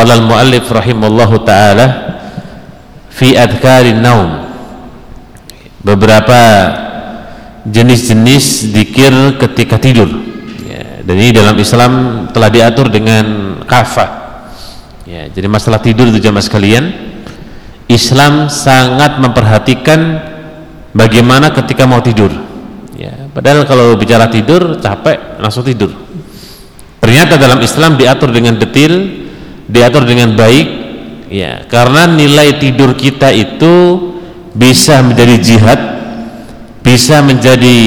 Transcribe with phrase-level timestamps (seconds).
[0.00, 2.16] Qala al-muallif rahimallahu taala
[3.12, 4.48] fi adkarin naum.
[5.84, 6.40] Beberapa
[7.68, 10.08] jenis-jenis zikir ketika tidur.
[10.64, 11.92] Ya, dan ini dalam Islam
[12.32, 14.40] telah diatur dengan kafah.
[15.04, 16.96] Ya, jadi masalah tidur itu jamaah sekalian,
[17.84, 20.16] Islam sangat memperhatikan
[20.96, 22.32] bagaimana ketika mau tidur.
[22.96, 25.92] Ya, padahal kalau bicara tidur capek langsung tidur.
[27.04, 29.19] Ternyata dalam Islam diatur dengan detil
[29.70, 30.66] diatur dengan baik.
[31.30, 34.10] Ya karena nilai tidur kita itu
[34.50, 35.80] bisa menjadi jihad
[36.82, 37.78] bisa menjadi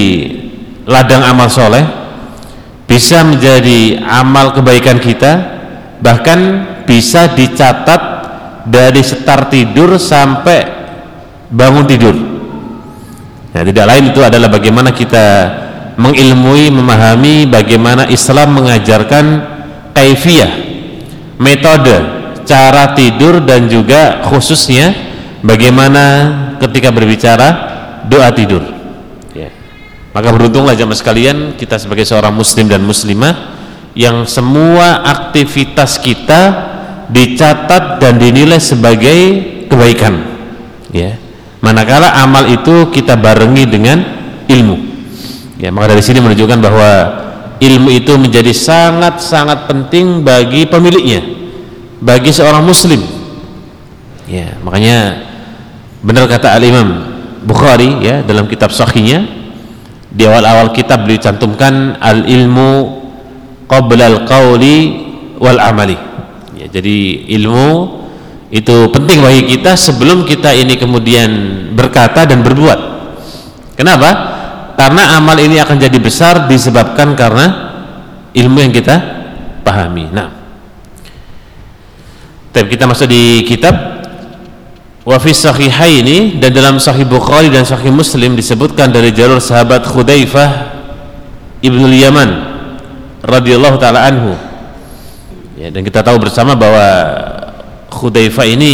[0.88, 1.84] ladang amal soleh
[2.88, 5.32] bisa menjadi amal kebaikan kita
[6.00, 6.40] bahkan
[6.88, 8.02] bisa dicatat
[8.64, 10.64] dari setar tidur sampai
[11.52, 12.16] bangun tidur.
[13.54, 15.26] Ya, tidak lain itu adalah bagaimana kita
[16.00, 19.26] mengilmui memahami bagaimana Islam mengajarkan
[19.94, 20.63] kaifiyah
[21.44, 24.96] metode cara tidur dan juga khususnya
[25.44, 26.04] bagaimana
[26.60, 27.48] ketika berbicara
[28.08, 28.64] doa tidur.
[29.34, 29.50] Ya.
[30.14, 33.56] maka beruntunglah jamaah sekalian kita sebagai seorang muslim dan muslimah
[33.98, 36.72] yang semua aktivitas kita
[37.10, 39.20] dicatat dan dinilai sebagai
[39.68, 40.24] kebaikan.
[40.94, 41.18] Ya.
[41.64, 44.04] Manakala amal itu kita barengi dengan
[44.52, 44.78] ilmu.
[45.58, 46.92] Ya maka dari sini menunjukkan bahwa
[47.64, 51.33] ilmu itu menjadi sangat-sangat penting bagi pemiliknya
[52.04, 53.00] bagi seorang muslim.
[54.28, 55.24] Ya makanya
[56.04, 59.28] benar kata al-imam Bukhari ya dalam kitab sahihnya
[60.08, 63.04] di awal-awal kitab beliau cantumkan al-ilmu
[63.68, 64.78] qabla al-qawli
[65.40, 65.96] wal amali.
[66.56, 68.00] Ya, jadi ilmu
[68.48, 71.32] itu penting bagi kita sebelum kita ini kemudian
[71.76, 72.80] berkata dan berbuat.
[73.76, 74.10] Kenapa?
[74.84, 77.46] karena amal ini akan jadi besar disebabkan karena
[78.34, 78.96] ilmu yang kita
[79.62, 80.10] pahami.
[80.10, 80.43] Nah
[82.54, 83.74] tapi kita masuk di kitab
[85.04, 90.50] wa fi sahihaini dan dalam sahih Bukhari dan sahih Muslim disebutkan dari jalur sahabat Khudaifah
[91.66, 92.30] Ibnu Yaman
[93.26, 94.38] radhiyallahu taala anhu.
[95.58, 96.88] Ya dan kita tahu bersama bahwa
[97.90, 98.74] Khudaifah ini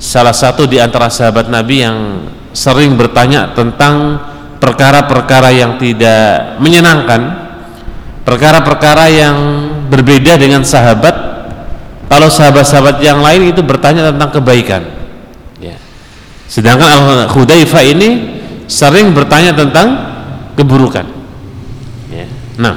[0.00, 1.98] salah satu di antara sahabat Nabi yang
[2.56, 4.16] sering bertanya tentang
[4.64, 7.44] perkara-perkara yang tidak menyenangkan
[8.24, 9.36] perkara-perkara yang
[9.92, 11.33] berbeda dengan sahabat
[12.08, 14.82] kalau sahabat-sahabat yang lain itu bertanya tentang kebaikan.
[15.58, 15.78] Ya.
[16.50, 18.08] sedangkan Al-Khudaifah ini
[18.68, 19.96] sering bertanya tentang
[20.54, 21.06] keburukan.
[22.12, 22.26] Ya.
[22.60, 22.76] nah.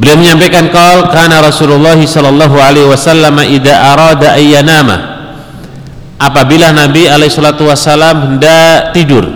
[0.00, 4.96] Beliau menyampaikan kal karena Rasulullah sallallahu alaihi wasallam idza arada ayyanama
[6.18, 9.30] apabila Nabi alaihi wasallam hendak tidur.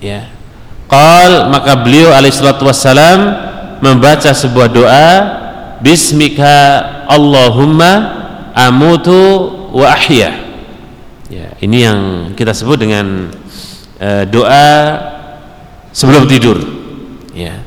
[0.00, 0.32] Ya.
[0.86, 3.34] Qal maka beliau alaihissalatu wassalam
[3.82, 5.10] membaca sebuah doa
[5.80, 7.92] bismika Allahumma
[8.52, 10.32] amutu wa ahya.
[11.26, 11.98] Ya ini yang
[12.38, 13.32] kita sebut dengan
[13.98, 14.68] uh, doa
[15.90, 16.60] sebelum tidur.
[17.36, 17.60] Ya.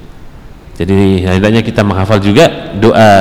[0.79, 3.11] Jadi hendaknya kita menghafal juga doa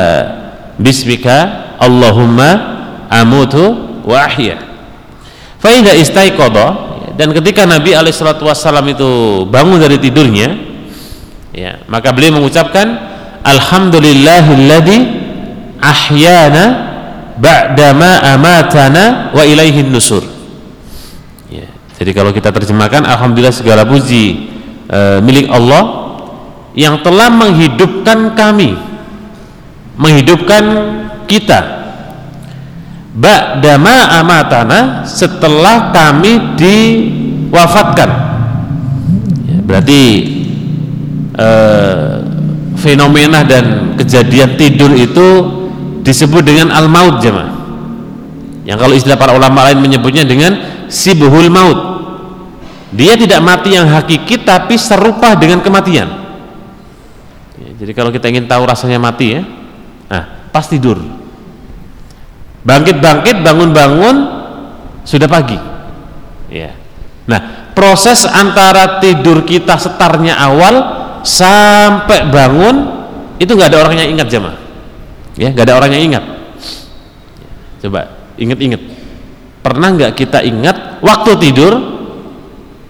[0.78, 2.78] bismika Allahumma
[3.10, 4.62] amutu wa ahya.
[5.58, 6.88] Fa idza istaiqadha
[7.18, 10.54] dan ketika Nabi Alaihissalam itu bangun dari tidurnya
[11.50, 13.07] ya maka beliau mengucapkan
[13.48, 14.98] Alhamdulillahilladzi
[15.80, 16.64] ahyana
[17.40, 20.20] ba'dama amatana wa ilaihin nusur.
[21.48, 24.52] Ya, jadi kalau kita terjemahkan Alhamdulillah segala puji
[24.90, 26.12] e, milik Allah
[26.76, 28.88] yang telah menghidupkan kami
[29.98, 30.64] menghidupkan
[31.26, 31.76] kita.
[33.18, 38.10] Ba'dama amatana setelah kami diwafatkan.
[39.50, 40.02] Ya, berarti
[41.34, 41.97] eh,
[42.78, 45.28] fenomena dan kejadian tidur itu
[46.06, 47.58] disebut dengan al-maut jemaah.
[48.64, 51.78] Yang kalau istilah para ulama lain menyebutnya dengan sibuhul maut.
[52.94, 56.08] Dia tidak mati yang hakiki tapi serupa dengan kematian.
[57.60, 59.42] Ya, jadi kalau kita ingin tahu rasanya mati ya
[60.08, 60.96] nah pas tidur.
[62.64, 64.16] Bangkit-bangkit bangun-bangun
[65.04, 65.56] sudah pagi.
[66.48, 66.72] Ya.
[67.28, 72.76] Nah proses antara tidur kita setarnya awal sampai bangun
[73.38, 74.58] itu nggak ada orang yang ingat jemaah.
[75.38, 76.24] Ya nggak ada orang yang ingat.
[77.78, 78.00] Coba
[78.38, 78.82] inget-inget
[79.62, 81.72] pernah nggak kita ingat waktu tidur?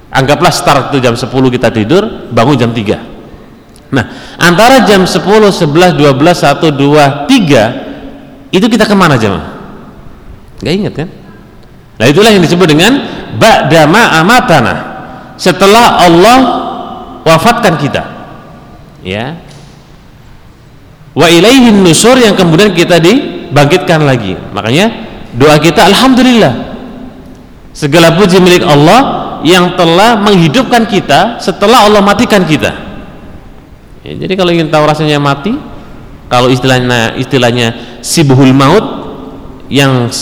[0.09, 4.05] Anggaplah start itu jam 10 kita tidur bangun jam 3 nah
[4.41, 9.53] antara jam 10, 11, 12, 1, 2, 3 itu kita ke mana jemaah?
[10.65, 11.09] Nggak ingat kan?
[12.01, 13.05] Nah itulah yang disebut dengan
[13.37, 14.75] ba'dama amatana
[15.37, 16.39] setelah Allah
[17.29, 18.18] wafatkan kita
[19.09, 19.41] ya.
[21.17, 24.37] Wa ilaihin nusur yang kemudian kita di dibangkitkan lagi.
[24.53, 24.87] Makanya
[25.33, 26.77] doa kita alhamdulillah
[27.73, 32.77] segala puji milik Allah yang telah menghidupkan kita setelah Allah matikan kita.
[34.05, 35.57] Ya, jadi kalau ingin tahu rasanya mati
[36.29, 38.85] kalau istilahnya istilahnya sibuhul maut
[39.73, 40.13] yang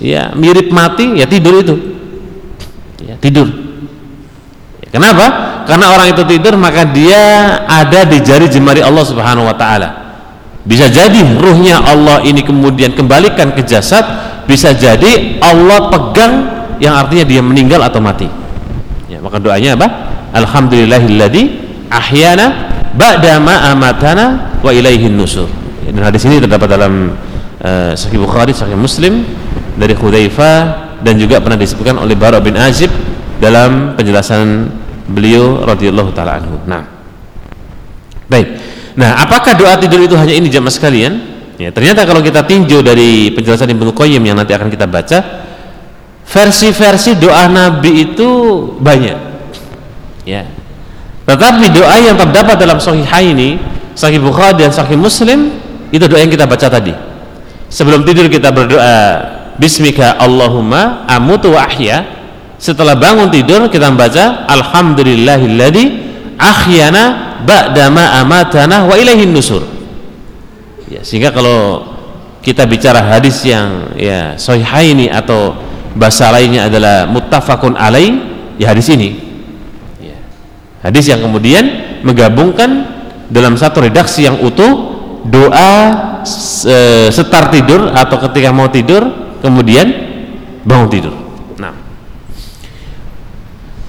[0.00, 1.76] ya mirip mati ya tidur itu.
[3.04, 3.69] Ya tidur
[4.90, 5.26] kenapa?
[5.64, 9.88] Karena orang itu tidur maka dia ada di jari jemari Allah subhanahu wa ta'ala.
[10.60, 14.04] Bisa jadi ruhnya Allah ini kemudian kembalikan ke jasad
[14.44, 16.32] bisa jadi Allah pegang
[16.82, 18.26] yang artinya dia meninggal atau mati.
[19.08, 19.88] Ya, maka doanya apa?
[20.36, 21.42] Alhamdulillahilladzi
[21.90, 25.48] ahyana ba'da ma amatana wa ilaihin nusur.
[25.90, 27.14] Dan hadis ini terdapat dalam
[27.62, 29.26] uh, Sahih Bukhari Sahih Muslim
[29.74, 30.56] dari Hudzaifah
[31.02, 32.92] dan juga pernah disebutkan oleh Bara bin Azib
[33.40, 34.68] dalam penjelasan
[35.10, 36.60] beliau radhiyallahu taala anhu.
[36.68, 36.84] Nah.
[38.30, 38.46] Baik.
[38.94, 41.12] Nah, apakah doa tidur itu hanya ini jamaah sekalian?
[41.58, 45.18] Ya, ternyata kalau kita tinjau dari penjelasan Ibnu Qayyim yang nanti akan kita baca,
[46.30, 48.30] versi-versi doa Nabi itu
[48.78, 49.18] banyak
[50.22, 50.46] ya
[51.26, 53.58] tetapi doa yang terdapat dalam Sahih ini
[53.98, 55.50] Sahih Bukhari dan Sahih Muslim
[55.90, 56.94] itu doa yang kita baca tadi
[57.66, 58.96] sebelum tidur kita berdoa
[59.58, 62.19] Bismika Allahumma amutu wa ahya
[62.60, 65.84] setelah bangun tidur kita membaca Alhamdulillahilladzi
[66.36, 69.64] ahyana ba'dama amatana wa ilaihin nusur
[70.92, 71.88] ya, sehingga kalau
[72.44, 74.36] kita bicara hadis yang ya
[74.84, 75.56] ini atau
[75.96, 78.12] bahasa lainnya adalah muttafaqun alai
[78.60, 79.16] ya hadis ini
[80.04, 80.20] ya.
[80.84, 81.64] hadis yang kemudian
[82.04, 83.00] menggabungkan
[83.32, 85.72] dalam satu redaksi yang utuh doa
[87.08, 89.88] setar tidur atau ketika mau tidur kemudian
[90.64, 91.19] bangun tidur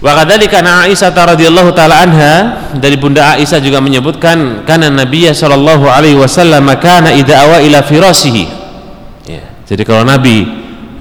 [0.02, 2.34] wa kadzalika Aisyah radhiyallahu taala anha
[2.76, 8.46] dari Bunda Aisyah juga menyebutkan karena Nabi sallallahu alaihi wasallam kana idza awa ila firasihi.
[9.30, 10.44] Ya jadi kalau Nabi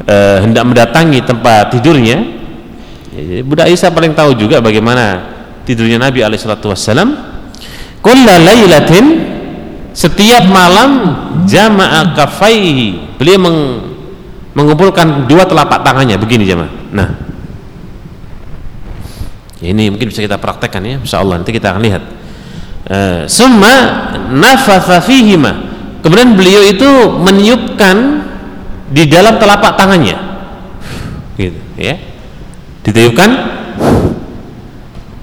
[0.05, 2.21] uh, hendak mendatangi tempat tidurnya
[3.17, 5.33] ya, jadi Buddha Isa paling tahu juga bagaimana
[5.65, 7.33] tidurnya Nabi alaihissalatu wassalam.
[8.01, 9.31] Kulla laylatin
[9.93, 10.91] setiap malam
[11.45, 13.59] jama'a kafaihi beliau meng,
[14.55, 17.09] mengumpulkan dua telapak tangannya begini jamaah nah
[19.61, 20.97] ini mungkin bisa kita praktekkan ya.
[21.05, 22.03] Insyaallah nanti kita akan lihat.
[22.89, 25.69] Uh, summa nafatha fihima.
[26.01, 26.89] Kemudian beliau itu
[27.21, 28.25] meniupkan
[28.89, 30.17] di dalam telapak tangannya.
[31.37, 32.01] Gitu ya.
[32.81, 33.31] Ditiupkan.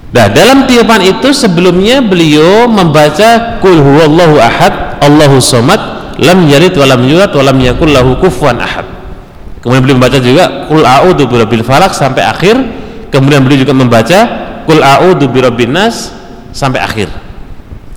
[0.08, 6.86] Nah dalam tiupan itu sebelumnya beliau membaca kul huwallahu ahad Allahu somad lam yalid wa
[6.88, 8.86] lam yulad wa lam yakul lahu kufuwan ahad.
[9.60, 12.77] Kemudian beliau membaca juga kul a'udzu birabbil falak sampai akhir
[13.08, 14.18] kemudian beliau juga membaca
[14.64, 16.12] kul a'udzu birabbin nas
[16.52, 17.08] sampai akhir.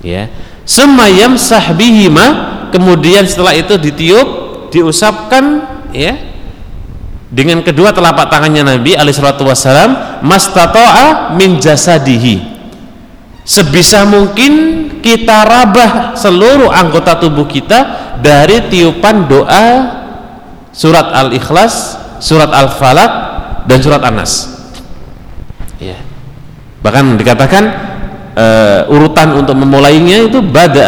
[0.01, 0.31] Ya.
[0.63, 2.27] Semayam sahbihima
[2.71, 4.27] kemudian setelah itu ditiup
[4.71, 6.15] diusapkan ya
[7.31, 12.51] dengan kedua telapak tangannya Nabi alaihissalatu wassalam mastato'a min jasadihi.
[13.41, 19.67] Sebisa mungkin kita rabah seluruh anggota tubuh kita dari tiupan doa
[20.71, 23.11] surat al-ikhlas surat al-falak
[23.65, 24.31] dan surat an-nas.
[24.53, 24.60] ya.
[26.81, 27.63] Bahkan dikatakan
[28.33, 30.81] uh, urutan untuk memulainya itu bada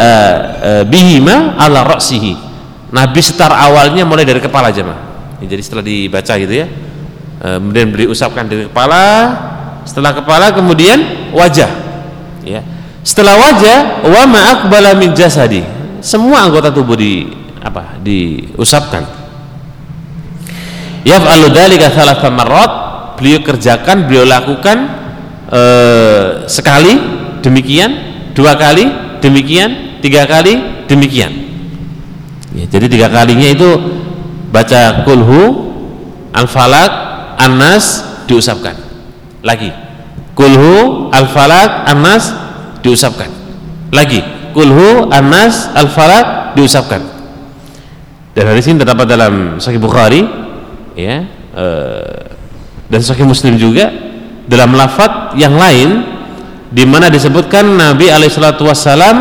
[0.60, 2.44] uh, bihima ala ra'sihi
[2.94, 4.98] Nabi setar awalnya mulai dari kepala aja mah.
[5.42, 6.66] Jadi setelah dibaca gitu ya,
[7.42, 9.02] eh, kemudian beri usapkan dari kepala,
[9.82, 11.66] setelah kepala kemudian wajah.
[12.46, 12.62] Ya.
[13.02, 15.66] Setelah wajah, wa ma'akbala min jasadi.
[15.98, 17.26] Semua anggota tubuh di
[17.58, 17.98] apa?
[17.98, 19.02] diusapkan.
[21.02, 22.72] Yaf'alu dzalika thalatha marrat.
[23.18, 25.03] Beliau kerjakan, beliau lakukan
[25.50, 26.94] eh, sekali
[27.44, 27.90] demikian,
[28.32, 28.88] dua kali
[29.20, 31.32] demikian, tiga kali demikian.
[32.54, 33.70] Ya, jadi tiga kalinya itu
[34.54, 35.74] baca kulhu
[36.30, 36.92] al-falak
[37.40, 38.78] an-nas diusapkan.
[39.42, 39.74] Lagi.
[40.38, 42.30] Kulhu al-falak an-nas
[42.84, 43.30] diusapkan.
[43.90, 44.22] Lagi.
[44.54, 47.02] Kulhu an-nas al-falak diusapkan.
[48.34, 50.26] Dan hari ini terdapat dalam Sahih Bukhari
[50.98, 51.22] ya
[51.54, 52.22] eh,
[52.90, 53.90] dan Sahih Muslim juga
[54.44, 56.14] dalam lafaz yang lain
[56.74, 59.16] di mana disebutkan Nabi alaihissalatu wassalam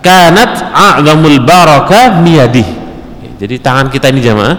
[0.00, 2.66] kanat a'zamul barakah miyadih
[3.38, 4.56] jadi tangan kita ini jamaah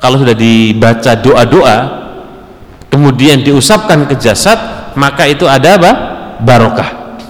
[0.00, 1.76] kalau sudah dibaca doa-doa
[2.88, 4.58] kemudian diusapkan ke jasad
[4.98, 5.92] maka itu ada apa?
[6.40, 7.20] barokah.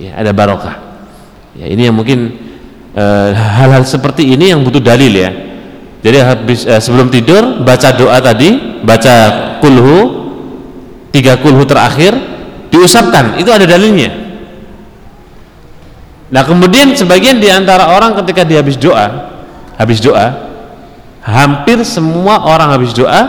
[0.00, 0.80] Ya ada barokah.
[1.54, 2.40] Ya ini yang mungkin
[2.96, 5.30] eh, hal-hal uh, seperti ini yang butuh dalil ya.
[6.00, 9.14] Jadi habis uh, sebelum tidur baca doa tadi baca
[9.60, 10.29] kulhu
[11.10, 12.14] tiga kulhu terakhir
[12.70, 13.38] diusapkan.
[13.38, 14.10] Itu ada dalilnya.
[16.30, 19.34] Nah kemudian sebagian di antara orang ketika dia habis doa
[19.74, 20.46] habis doa
[21.26, 23.20] hampir semua orang habis doa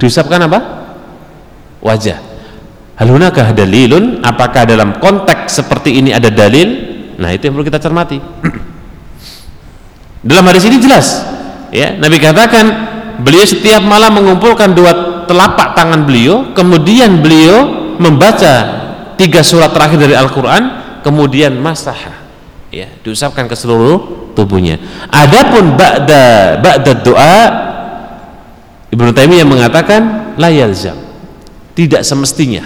[0.00, 0.58] diusapkan apa?
[1.84, 2.16] Wajah.
[2.94, 4.24] Hal hunakah dalilun?
[4.24, 6.94] Apakah dalam konteks seperti ini ada dalil?
[7.20, 8.18] Nah itu yang perlu kita cermati.
[10.24, 11.20] Dalam hadis ini jelas.
[11.68, 12.64] Ya Nabi katakan
[13.20, 20.14] beliau setiap malam mengumpulkan dua telapak tangan beliau kemudian beliau membaca tiga surat terakhir dari
[20.14, 20.62] Al-Quran
[21.04, 21.96] kemudian masah
[22.74, 24.82] ya diusapkan ke seluruh tubuhnya.
[25.08, 27.38] Adapun ba'da ba'da doa
[28.90, 30.98] Ibnu Taimiyah mengatakan la yalzam.
[31.74, 32.62] Tidak semestinya.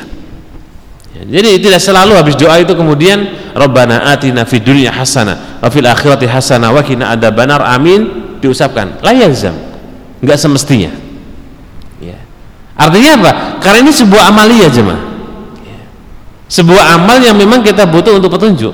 [1.16, 5.88] Ya, jadi tidak selalu habis doa itu kemudian Rabbana atina fid dunya hasanah wa fil
[5.88, 7.64] akhirati hasanah wa qina adzabannar.
[7.64, 8.28] Amin.
[8.44, 9.56] Diusapkan la yalzam.
[10.20, 10.92] Enggak semestinya.
[10.92, 11.07] ya
[12.78, 13.32] artinya apa?
[13.58, 15.02] Karena ini sebuah amalia jemaah.
[15.66, 15.80] Ya.
[16.49, 18.73] sebuah amal yang memang kita butuh untuk petunjuk.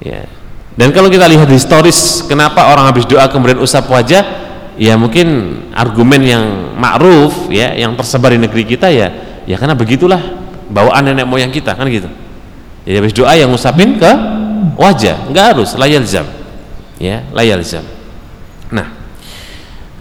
[0.00, 0.30] Ya.
[0.76, 4.22] Dan kalau kita lihat historis kenapa orang habis doa kemudian usap wajah
[4.76, 6.44] ya mungkin argumen yang
[6.76, 9.08] ma'ruf ya yang tersebar di negeri kita ya
[9.48, 10.20] ya karena begitulah
[10.68, 12.08] bawaan nenek moyang kita kan gitu.
[12.86, 14.36] Jadi habis doa yang ngusapin ke
[14.76, 16.26] wajah nggak harus layal zam
[16.98, 17.84] ya layal zam
[18.72, 18.90] nah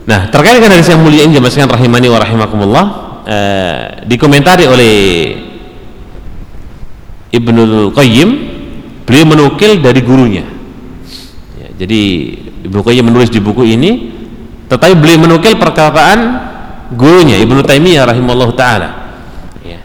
[0.05, 2.85] nah terkait dengan hadis yang mulia ini jemaah rahimani wa rahimakumullah
[3.25, 4.95] eh, dikomentari oleh
[7.35, 8.29] Ibnu Qayyim
[9.03, 10.45] beliau menukil dari gurunya.
[11.59, 12.01] Ya, jadi
[12.65, 14.15] Ibnu Qayyim menulis di buku ini
[14.65, 16.17] tetapi beliau menukil perkataan
[16.95, 18.89] gurunya Ibnu Taimiyah rahimahullah taala.
[19.61, 19.79] Ya.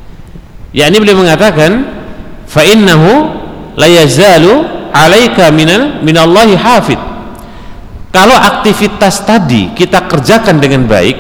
[0.70, 1.84] ya ini beliau mengatakan
[2.46, 3.34] fa innahu
[3.76, 7.00] la yazalu alaika minal minallahi hafid
[8.10, 11.16] kalau aktivitas tadi kita kerjakan dengan baik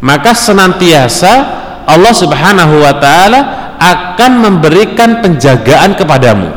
[0.00, 1.32] maka senantiasa
[1.84, 3.40] Allah subhanahu wa ta'ala
[3.80, 6.52] akan memberikan penjagaan kepadamu.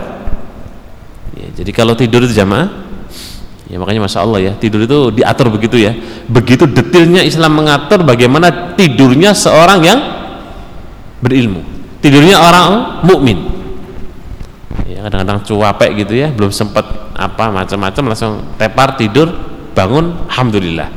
[1.54, 2.66] Jadi kalau tidur itu jamaah
[3.70, 5.94] ya makanya masya Allah ya tidur itu diatur begitu ya.
[6.28, 10.00] Begitu detailnya Islam mengatur bagaimana tidurnya seorang yang
[11.22, 11.62] berilmu.
[12.04, 13.38] Tidurnya orang mukmin.
[14.90, 20.88] Ya kadang-kadang cuapek gitu ya belum sempat apa macam-macam langsung tepar tidur bangun alhamdulillah.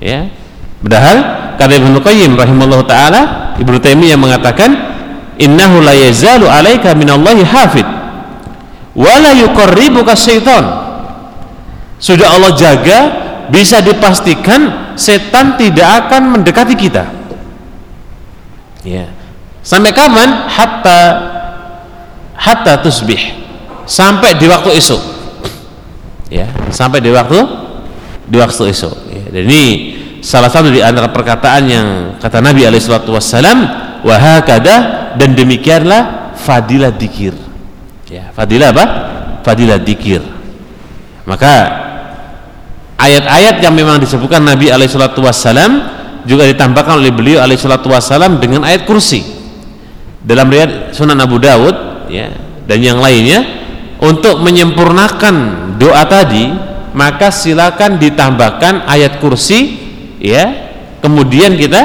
[0.00, 0.30] Ya.
[0.80, 1.16] Padahal
[1.60, 3.20] kata Ibnu Qayyim rahimahullah taala
[3.60, 4.72] Ibnu Taimiyah mengatakan
[5.36, 7.84] innahu la yazalu alaika minallahi hafid
[8.96, 10.64] wala yuqarribuka syaitan.
[12.00, 12.98] Sudah Allah jaga
[13.52, 17.04] bisa dipastikan setan tidak akan mendekati kita.
[18.80, 19.12] Ya.
[19.60, 20.48] Sampai kapan?
[20.48, 21.00] Hatta
[22.32, 23.20] hatta tusbih.
[23.84, 25.02] Sampai di waktu esok.
[26.32, 27.42] Ya sampai di waktu
[28.30, 28.94] di waktu esok.
[29.10, 29.64] Ya, dan ini
[30.22, 31.86] salah satu di antara perkataan yang
[32.22, 33.58] kata Nabi alaihi wassalam
[34.06, 37.36] wahakada dan demikianlah fadilah dikir
[38.08, 38.86] ya fadilah apa?
[39.40, 40.20] Fadilah dikir
[41.24, 41.52] maka
[43.00, 45.80] ayat-ayat yang memang disebutkan Nabi alaihissalatu wassalam
[46.28, 49.24] juga ditambahkan oleh beliau alaihissalatu wassalam dengan ayat kursi.
[50.20, 52.28] Dalam riwayat Sunan Abu Dawud ya
[52.68, 53.40] dan yang lainnya
[54.04, 55.34] untuk menyempurnakan
[55.80, 56.52] doa tadi
[56.92, 59.78] maka silakan ditambahkan ayat kursi
[60.18, 60.70] ya.
[61.00, 61.80] Kemudian kita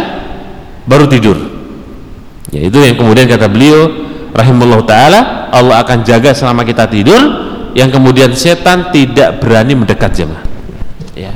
[0.83, 1.37] baru tidur.
[2.51, 3.87] Ya itu yang kemudian kata beliau
[4.35, 5.19] rahimullah taala
[5.55, 7.21] Allah akan jaga selama kita tidur.
[7.75, 10.43] Yang kemudian setan tidak berani mendekat jemaah.
[11.11, 11.35] Ya.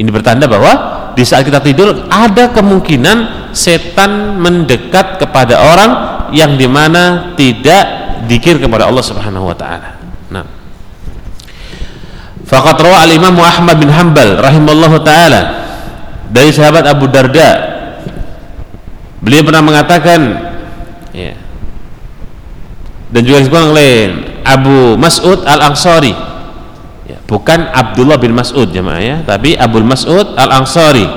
[0.00, 0.72] Ini bertanda bahwa
[1.12, 5.90] di saat kita tidur ada kemungkinan setan mendekat kepada orang
[6.32, 9.93] yang di mana tidak dikir kepada Allah Subhanahu wa taala.
[12.44, 15.64] Faqat rawa al-Imam Ahmad bin Hanbal rahimallahu taala
[16.28, 17.72] dari sahabat Abu Darda.
[19.24, 20.20] Beliau pernah mengatakan
[21.16, 21.32] ya,
[23.08, 23.92] dan juga disebutkan oleh
[24.44, 26.12] Abu Mas'ud Al-Ansari
[27.08, 31.08] ya, bukan Abdullah bin Mas'ud jemaah ya tapi Abu Mas'ud Al-Ansari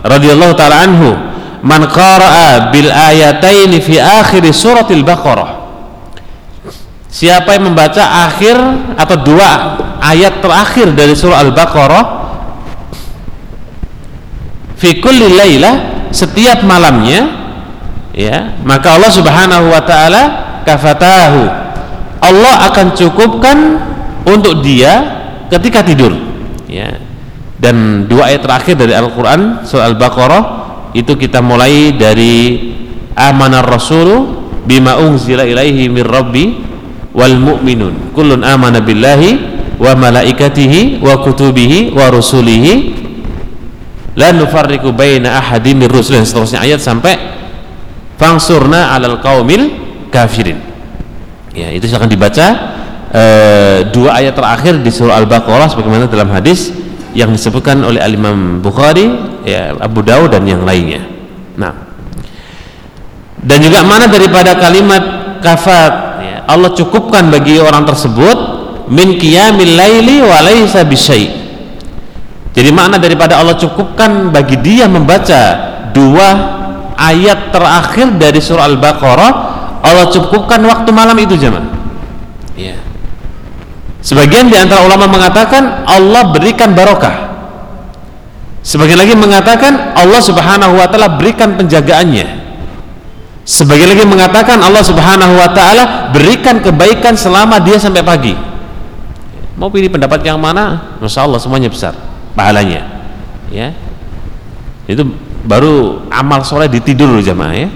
[0.00, 1.12] radhiyallahu taala anhu
[1.60, 5.59] man qara'a bil ayataini fi akhir suratil Baqarah
[7.10, 8.56] siapa yang membaca akhir
[8.94, 9.50] atau dua
[9.98, 12.04] ayat terakhir dari surah Al-Baqarah?
[14.80, 17.28] Fi kulli lailah setiap malamnya
[18.16, 20.22] ya maka Allah Subhanahu wa taala
[20.64, 21.42] kafatahu
[22.20, 23.58] Allah akan cukupkan
[24.24, 25.20] untuk dia
[25.52, 26.14] ketika tidur
[26.70, 26.96] ya.
[27.60, 30.42] Dan dua ayat terakhir dari Al-Quran surah Al-Baqarah
[30.96, 32.72] itu kita mulai dari
[33.12, 36.69] amanar rasulu bima unzila ilaihi min rabbi
[37.14, 38.14] wal mu'minun.
[38.14, 39.30] Kullun amana billahi
[39.80, 42.72] wa malaikatihi wa kutubihi wa rusulihi.
[44.18, 46.18] La nufarriku baina ahadin min rusul.
[46.18, 47.14] Dan seterusnya ayat sampai
[48.20, 49.70] fangsurna alal qaumil
[50.12, 50.58] kafirin.
[51.54, 52.46] Ya itu silahkan dibaca.
[53.10, 53.22] E,
[53.90, 56.70] dua ayat terakhir di surah Al-Baqarah sebagaimana dalam hadis
[57.10, 59.10] yang disebutkan oleh Al Imam Bukhari,
[59.42, 61.02] ya, Abu Dawud dan yang lainnya.
[61.58, 61.74] Nah,
[63.40, 65.02] dan juga mana daripada kalimat
[65.42, 66.09] kafat
[66.46, 68.38] Allah cukupkan bagi orang tersebut
[68.88, 71.40] min qiyamil laili wa laisa bisyai.
[72.50, 75.40] Jadi makna daripada Allah cukupkan bagi dia membaca
[75.94, 76.28] dua
[76.98, 79.32] ayat terakhir dari surah Al-Baqarah
[79.80, 81.64] Allah cukupkan waktu malam itu jemaah.
[82.52, 82.76] Ya.
[84.04, 87.32] Sebagian di antara ulama mengatakan Allah berikan barokah.
[88.60, 92.39] Sebagian lagi mengatakan Allah Subhanahu wa taala berikan penjagaannya.
[93.50, 98.38] Sebagian lagi mengatakan Allah Subhanahu wa taala berikan kebaikan selama dia sampai pagi.
[99.58, 100.94] Mau pilih pendapat yang mana?
[101.02, 101.98] Masya Allah semuanya besar
[102.38, 102.86] pahalanya.
[103.50, 103.74] Ya.
[104.86, 105.02] Itu
[105.42, 107.68] baru amal soleh ditidur jamaah ya.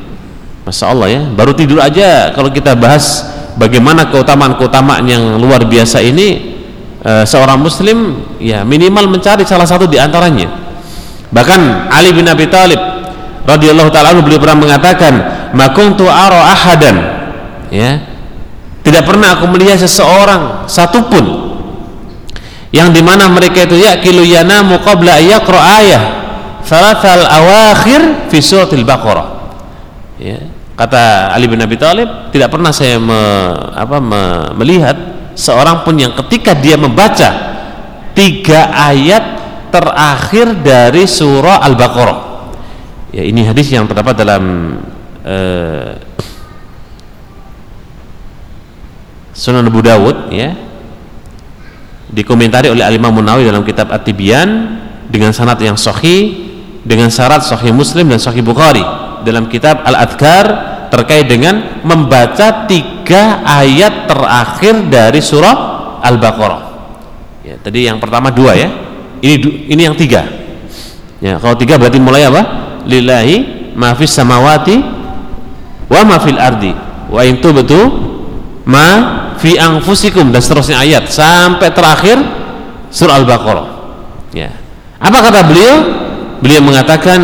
[0.63, 1.21] Masya Allah ya.
[1.35, 6.55] Baru tidur aja kalau kita bahas bagaimana keutamaan-keutamaan yang luar biasa ini
[7.03, 10.51] e, seorang muslim ya minimal mencari salah satu di antaranya
[11.31, 12.94] bahkan Ali bin Abi Thalib
[13.45, 15.13] radhiyallahu taala beliau pernah mengatakan
[15.53, 16.97] makuntu ara ahadan.
[17.69, 18.01] Ya.
[18.85, 21.57] Tidak pernah aku melihat seseorang satupun
[22.69, 26.03] yang di mana mereka itu ya kilu yanamu qabla yaqra ayah
[26.67, 29.57] thalathal awakhir fi suratil baqarah.
[30.21, 30.41] Ya.
[30.75, 33.21] Kata Ali bin Abi Thalib tidak pernah saya me,
[33.79, 34.23] apa, me,
[34.59, 34.97] melihat
[35.39, 37.31] seorang pun yang ketika dia membaca
[38.11, 39.23] tiga ayat
[39.71, 42.24] terakhir dari surah Al-Baqarah
[43.15, 44.43] ya ini hadis yang terdapat dalam
[45.23, 45.95] uh,
[49.35, 50.55] Sunan Abu Dawud ya
[52.11, 54.79] dikomentari oleh Al-Imam Munawi dalam kitab At-Tibyan
[55.11, 56.51] dengan sanad yang sahih
[56.83, 58.83] dengan syarat sahih Muslim dan sahih Bukhari
[59.23, 60.47] dalam kitab Al-Adhkar
[60.91, 65.57] terkait dengan membaca tiga ayat terakhir dari surah
[66.05, 66.63] Al-Baqarah.
[67.43, 68.71] Ya, tadi yang pertama dua ya.
[69.19, 70.23] Ini ini yang tiga.
[71.19, 72.43] Ya, kalau tiga berarti mulai apa?
[72.85, 74.77] Lillahi ma fis samawati
[75.91, 76.73] wa ma fil ardi
[77.11, 77.81] wa in tubtu
[78.69, 78.89] ma
[79.41, 82.17] fi anfusikum dan seterusnya ayat sampai terakhir
[82.89, 83.69] surah Al-Baqarah.
[84.33, 84.51] Ya.
[85.03, 85.77] Apa kata beliau?
[86.41, 87.21] Beliau mengatakan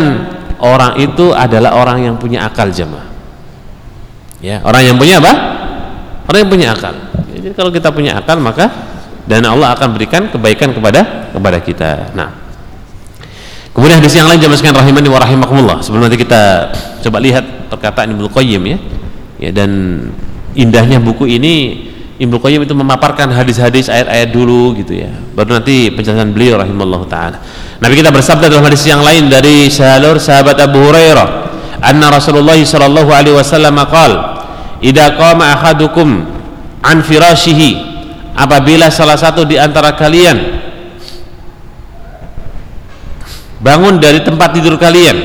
[0.61, 3.11] orang itu adalah orang yang punya akal jemaah
[4.41, 5.33] ya orang yang punya apa
[6.29, 6.93] orang yang punya akal
[7.33, 8.69] jadi kalau kita punya akal maka
[9.29, 12.40] dan Allah akan berikan kebaikan kepada kepada kita nah
[13.71, 18.13] kemudian hadis yang lain jemaah sekalian rahimani wa rahimakumullah sebelum nanti kita coba lihat perkataan
[18.15, 18.77] Ibnu Qayyim ya
[19.41, 19.71] ya dan
[20.55, 21.87] indahnya buku ini
[22.21, 25.09] Ibnu Qayyim itu memaparkan hadis-hadis ayat-ayat dulu gitu ya.
[25.33, 27.41] Baru nanti penjelasan beliau rahimallahu taala.
[27.81, 31.49] Nabi kita bersabda dalam hadis yang lain dari salur sahabat Abu Hurairah,
[31.81, 34.37] anna Rasulullah sallallahu alaihi wasallam qaal,
[34.85, 36.29] "Idza qama ahadukum
[36.85, 37.89] an firashihi"
[38.37, 40.61] apabila salah satu di antara kalian
[43.61, 45.17] bangun dari tempat tidur kalian,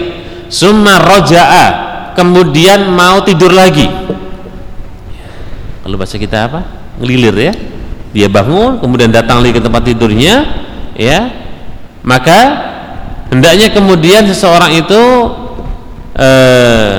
[0.53, 1.67] summa roja'a,
[2.13, 3.89] kemudian mau tidur lagi.
[5.83, 6.61] Kalau bahasa kita apa?
[7.01, 7.55] ngelilir ya.
[8.17, 10.35] Dia bangun kemudian datang lagi ke tempat tidurnya
[10.97, 11.29] ya.
[12.01, 12.41] Maka
[13.29, 15.03] hendaknya kemudian seseorang itu
[16.17, 16.99] eh,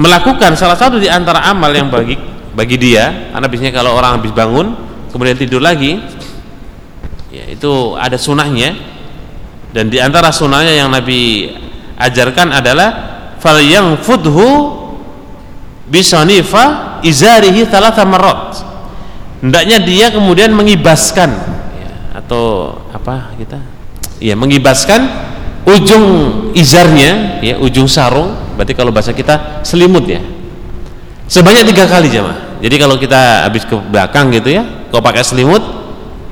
[0.00, 2.16] melakukan salah satu di antara amal yang bagi
[2.56, 3.30] bagi dia.
[3.36, 4.72] Karena biasanya kalau orang habis bangun
[5.12, 6.00] kemudian tidur lagi
[7.28, 8.95] ya itu ada sunahnya
[9.76, 11.52] dan di antara sunahnya yang Nabi
[12.00, 12.88] ajarkan adalah
[13.36, 14.72] fal yang fudhu
[15.84, 18.56] bisanifa izarihi talata marot
[19.44, 21.28] hendaknya dia kemudian mengibaskan
[21.76, 23.60] ya, atau apa kita?
[24.16, 25.12] Ya mengibaskan
[25.68, 26.04] ujung
[26.56, 28.32] izarnya ya ujung sarung.
[28.56, 30.24] Berarti kalau bahasa kita selimut ya.
[31.28, 35.60] Sebanyak tiga kali jamaah jadi kalau kita habis ke belakang gitu ya kalau pakai selimut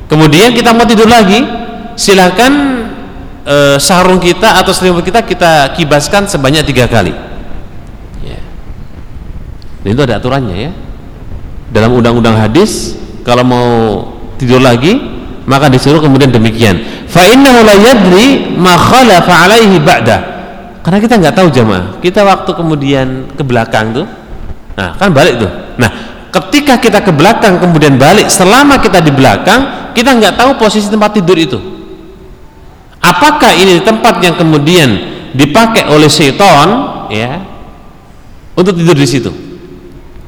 [0.08, 1.44] kemudian kita mau tidur lagi
[1.98, 2.83] silahkan
[3.44, 7.14] e, sarung kita atau selimut kita kita kibaskan sebanyak tiga kali
[9.84, 10.70] dan itu ada aturannya ya.
[11.68, 13.68] Dalam undang-undang hadis kalau mau
[14.40, 14.96] tidur lagi
[15.44, 16.80] maka disuruh kemudian demikian.
[17.04, 20.18] Fa innahu la yadri ma khalafa alaihi ba'da.
[20.80, 22.00] Karena kita nggak tahu jamaah.
[22.00, 24.06] Kita waktu kemudian ke belakang tuh.
[24.74, 25.52] Nah, kan balik tuh.
[25.76, 25.90] Nah,
[26.32, 31.14] ketika kita ke belakang kemudian balik selama kita di belakang kita nggak tahu posisi tempat
[31.14, 31.60] tidur itu
[33.04, 34.88] apakah ini tempat yang kemudian
[35.36, 36.68] dipakai oleh setan
[37.12, 37.44] ya
[38.56, 39.44] untuk tidur di situ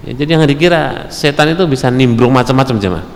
[0.07, 3.07] Ya, jadi yang dikira setan itu bisa nimbrung macam-macam jemaah.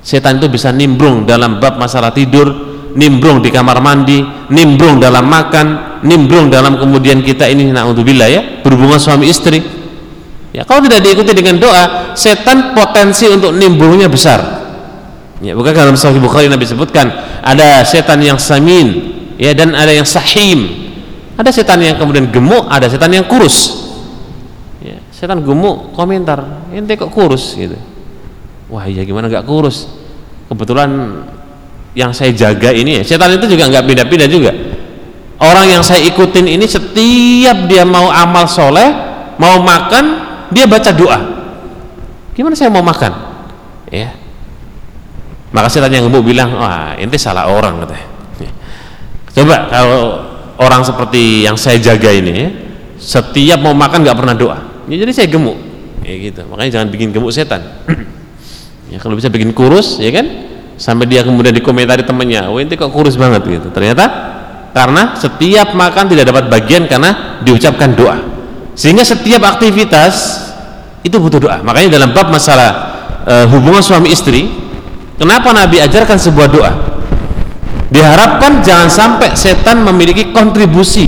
[0.00, 2.48] Setan itu bisa nimbrung dalam bab masalah tidur,
[2.96, 8.96] nimbrung di kamar mandi, nimbrung dalam makan, nimbrung dalam kemudian kita ini naudzubillah ya, berhubungan
[8.96, 9.60] suami istri.
[10.56, 14.61] Ya, kalau tidak diikuti dengan doa, setan potensi untuk nimbrungnya besar.
[15.42, 17.10] Ya, bukan dalam Sahih Bukhari Nabi sebutkan
[17.42, 19.10] ada setan yang samin,
[19.42, 20.86] ya dan ada yang sahim.
[21.34, 23.90] Ada setan yang kemudian gemuk, ada setan yang kurus.
[24.78, 27.74] Ya, setan gemuk komentar, ente kok kurus gitu.
[28.70, 29.90] Wah iya gimana nggak kurus?
[30.46, 30.90] Kebetulan
[31.98, 34.54] yang saya jaga ini ya, setan itu juga nggak beda-beda juga.
[35.42, 38.94] Orang yang saya ikutin ini setiap dia mau amal soleh,
[39.42, 40.04] mau makan,
[40.54, 41.18] dia baca doa.
[42.30, 43.10] Gimana saya mau makan?
[43.90, 44.14] Ya,
[45.52, 48.08] maka setan yang gemuk bilang wah ini salah orang katanya.
[49.32, 50.02] Coba kalau
[50.60, 52.52] orang seperti yang saya jaga ini
[53.00, 54.58] setiap mau makan nggak pernah doa.
[54.88, 55.56] Ya, jadi saya gemuk.
[56.04, 56.44] Ya gitu.
[56.48, 57.62] Makanya jangan bikin gemuk setan.
[58.92, 60.28] Ya kalau bisa bikin kurus ya kan?
[60.76, 63.72] Sampai dia kemudian dikomentari temennya oh ini kok kurus banget gitu.
[63.72, 64.04] Ternyata
[64.76, 68.20] karena setiap makan tidak dapat bagian karena diucapkan doa.
[68.76, 70.44] Sehingga setiap aktivitas
[71.00, 71.64] itu butuh doa.
[71.64, 72.70] Makanya dalam bab masalah
[73.24, 74.61] e, hubungan suami istri
[75.22, 76.72] Kenapa Nabi ajarkan sebuah doa?
[77.94, 81.06] Diharapkan jangan sampai setan memiliki kontribusi.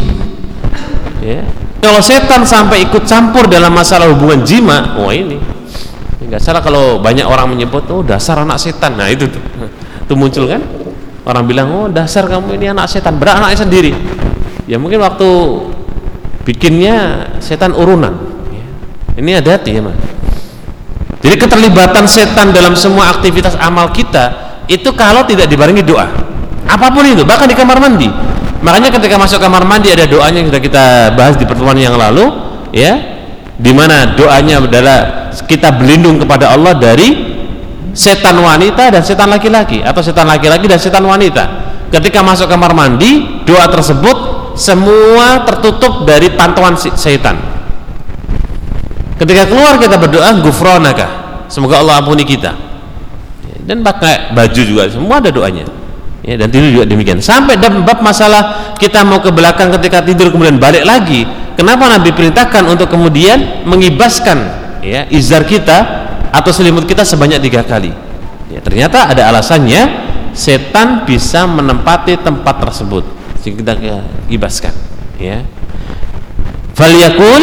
[1.18, 1.42] Ya.
[1.82, 5.42] Kalau setan sampai ikut campur dalam masalah hubungan jima, wah ini
[6.24, 8.94] nggak salah kalau banyak orang menyebut oh dasar anak setan.
[8.94, 9.42] Nah itu tuh,
[10.06, 10.62] tuh muncul kan?
[11.26, 13.90] Orang bilang oh dasar kamu ini anak setan, berat anak sendiri.
[14.70, 15.26] Ya mungkin waktu
[16.46, 18.14] bikinnya setan urunan.
[18.54, 18.64] Ya.
[19.18, 19.98] Ini ada hati ya mas
[21.24, 26.04] jadi keterlibatan setan dalam semua aktivitas amal kita itu kalau tidak dibarengi doa.
[26.68, 28.12] Apa pun itu, bahkan di kamar mandi.
[28.60, 30.84] Makanya ketika masuk kamar mandi ada doanya yang sudah kita
[31.16, 32.28] bahas di pertemuan yang lalu,
[32.76, 33.16] ya.
[33.56, 37.32] Di mana doanya adalah kita berlindung kepada Allah dari
[37.96, 41.72] setan wanita dan setan laki-laki atau setan laki-laki dan setan wanita.
[41.88, 47.53] Ketika masuk kamar mandi, doa tersebut semua tertutup dari pantauan setan
[49.18, 52.52] ketika keluar kita berdoa gufronaka semoga Allah ampuni kita.
[53.64, 55.64] Dan pakai baju juga semua ada doanya.
[56.24, 57.20] Ya, dan tidur juga demikian.
[57.20, 61.24] Sampai dalam bab masalah kita mau ke belakang ketika tidur kemudian balik lagi
[61.56, 64.38] kenapa Nabi perintahkan untuk kemudian mengibaskan
[64.84, 67.92] ya izar kita atau selimut kita sebanyak tiga kali?
[68.52, 73.04] Ya, ternyata ada alasannya setan bisa menempati tempat tersebut.
[73.40, 74.00] Sehingga kita
[74.32, 74.72] ibaskan
[75.20, 75.44] ya
[76.74, 77.42] Faliyakul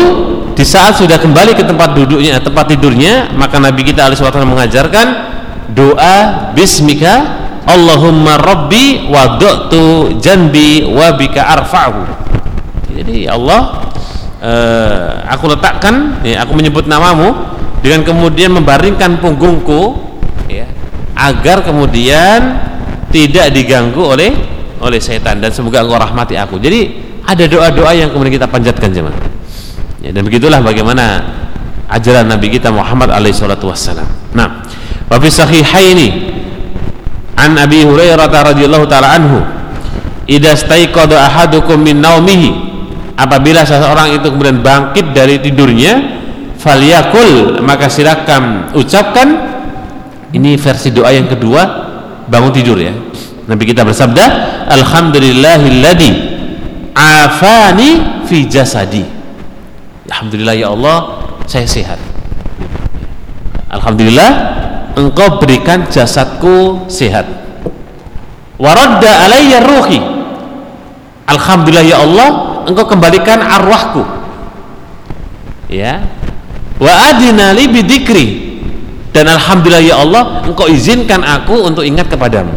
[0.52, 5.08] di saat sudah kembali ke tempat duduknya, tempat tidurnya, maka Nabi kita alaihi wasallam mengajarkan
[5.72, 12.04] doa bismika Allahumma rabbi wa du'tu janbi wa bika arfa'hu.
[12.92, 13.88] Jadi ya Allah
[14.44, 17.32] uh, aku letakkan ya, aku menyebut namamu
[17.80, 19.96] dengan kemudian membaringkan punggungku
[20.52, 20.68] ya,
[21.16, 22.60] agar kemudian
[23.16, 24.36] tidak diganggu oleh
[24.84, 26.60] oleh setan dan semoga engkau rahmati aku.
[26.60, 29.18] Jadi ada doa-doa yang kemudian kita panjatkan jemaah.
[30.02, 31.22] Ya, dan begitulah bagaimana
[31.92, 34.08] ajaran Nabi kita Muhammad alaihi salatu wassalam.
[34.34, 34.66] Nah
[35.12, 36.08] wa fi sahihaini
[37.38, 39.44] an Abi Hurairah radhiyallahu taala anhu
[40.26, 42.50] idza staiqada ahadukum min naumihi
[43.20, 46.00] apabila seseorang itu kemudian bangkit dari tidurnya
[46.58, 49.52] falyakul maka silakan ucapkan.
[50.32, 51.60] Ini versi doa yang kedua
[52.32, 52.96] bangun tidur ya.
[53.52, 54.26] Nabi kita bersabda
[54.72, 56.31] alhamdulillahilladzi
[56.96, 59.04] afani fi jasadi.
[60.12, 60.98] Alhamdulillah ya Allah
[61.48, 62.00] saya sehat.
[63.72, 64.32] Alhamdulillah
[65.00, 67.28] engkau berikan jasadku sehat.
[68.60, 70.00] Waradda alayya ruhi.
[71.26, 72.30] Alhamdulillah ya Allah
[72.68, 74.04] engkau kembalikan arwahku.
[75.72, 76.04] Ya.
[76.78, 78.28] Wa adina li bidikri.
[79.12, 82.56] Dan Alhamdulillah ya Allah engkau izinkan aku untuk ingat kepadamu.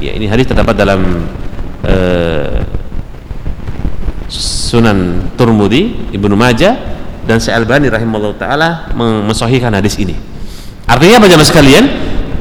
[0.00, 1.24] Ya ini hadis terdapat dalam
[1.84, 2.15] uh,
[4.66, 6.74] Sunan Turmudi, Ibnu Majah
[7.22, 10.18] dan Syalbani rahimahullah taala mensahihkan hadis ini.
[10.90, 11.84] Artinya apa jemaah sekalian?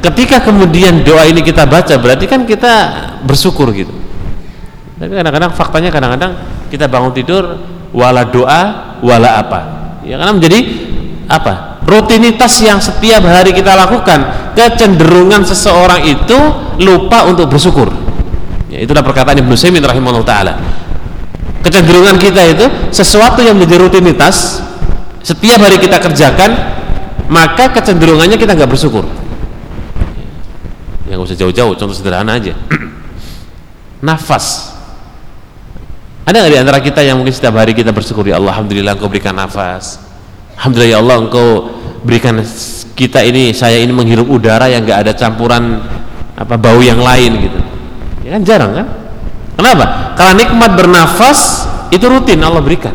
[0.01, 2.73] Ketika kemudian doa ini kita baca berarti kan kita
[3.29, 3.93] bersyukur gitu.
[4.97, 6.33] Tapi kadang-kadang faktanya kadang-kadang
[6.73, 7.61] kita bangun tidur
[7.93, 8.61] wala doa
[9.05, 9.61] wala apa.
[10.01, 10.59] Ya karena menjadi
[11.29, 11.77] apa?
[11.85, 16.37] Rutinitas yang setiap hari kita lakukan, kecenderungan seseorang itu
[16.81, 17.93] lupa untuk bersyukur.
[18.65, 20.53] Ya, itulah perkataan Ibnu Saimin rahimahullah taala
[21.75, 24.63] kecenderungan kita itu sesuatu yang menjadi rutinitas
[25.19, 26.55] setiap hari kita kerjakan
[27.27, 29.03] maka kecenderungannya kita nggak bersyukur.
[31.11, 32.55] Yang usah jauh-jauh contoh sederhana aja.
[34.07, 34.71] Nafas.
[36.23, 39.11] Ada nggak di antara kita yang mungkin setiap hari kita bersyukur ya Allah Alhamdulillah engkau
[39.11, 40.01] berikan nafas.
[40.57, 41.47] Alhamdulillah ya Allah engkau
[42.01, 42.41] berikan
[42.95, 45.85] kita ini saya ini menghirup udara yang nggak ada campuran
[46.39, 47.59] apa bau yang lain gitu.
[48.25, 48.87] Ya kan jarang kan?
[49.53, 49.85] Kenapa?
[50.19, 51.64] Karena nikmat bernafas
[51.95, 52.91] itu rutin Allah berikan.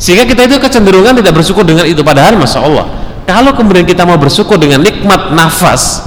[0.00, 2.00] Sehingga kita itu kecenderungan tidak bersyukur dengan itu.
[2.00, 2.86] Padahal masya Allah.
[3.28, 6.00] Kalau kemudian kita mau bersyukur dengan nikmat nafas,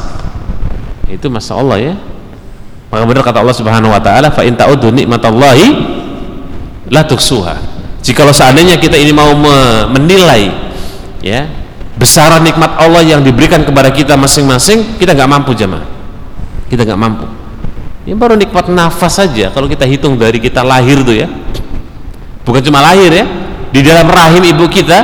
[1.05, 1.93] itu masa Allah ya.
[2.89, 5.67] Maka benar kata Allah Subhanahu wa taala fa in ta'udu nikmatallahi
[6.91, 7.55] la tuksuha
[8.03, 9.31] jikalau seandainya kita ini mau
[9.95, 10.51] menilai
[11.23, 11.47] ya
[11.95, 15.85] besaran nikmat Allah yang diberikan kepada kita masing-masing kita nggak mampu jemaah.
[16.67, 17.27] Kita nggak mampu.
[18.09, 19.53] Ini baru nikmat nafas saja.
[19.53, 21.29] Kalau kita hitung dari kita lahir tuh ya
[22.45, 23.25] bukan cuma lahir ya
[23.71, 24.99] di dalam rahim ibu kita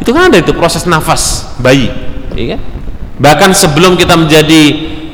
[0.00, 1.92] itu kan ada itu proses nafas bayi
[2.34, 2.60] ya kan?
[3.20, 4.62] bahkan sebelum kita menjadi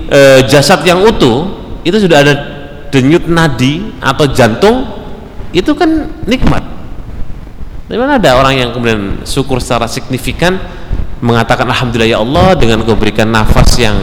[0.07, 1.51] e, jasad yang utuh
[1.83, 2.35] itu sudah ada
[2.95, 4.87] denyut nadi atau jantung
[5.51, 6.63] itu kan nikmat
[7.87, 10.59] mana ada orang yang kemudian syukur secara signifikan
[11.23, 13.95] mengatakan Alhamdulillah ya Allah dengan kau berikan nafas yang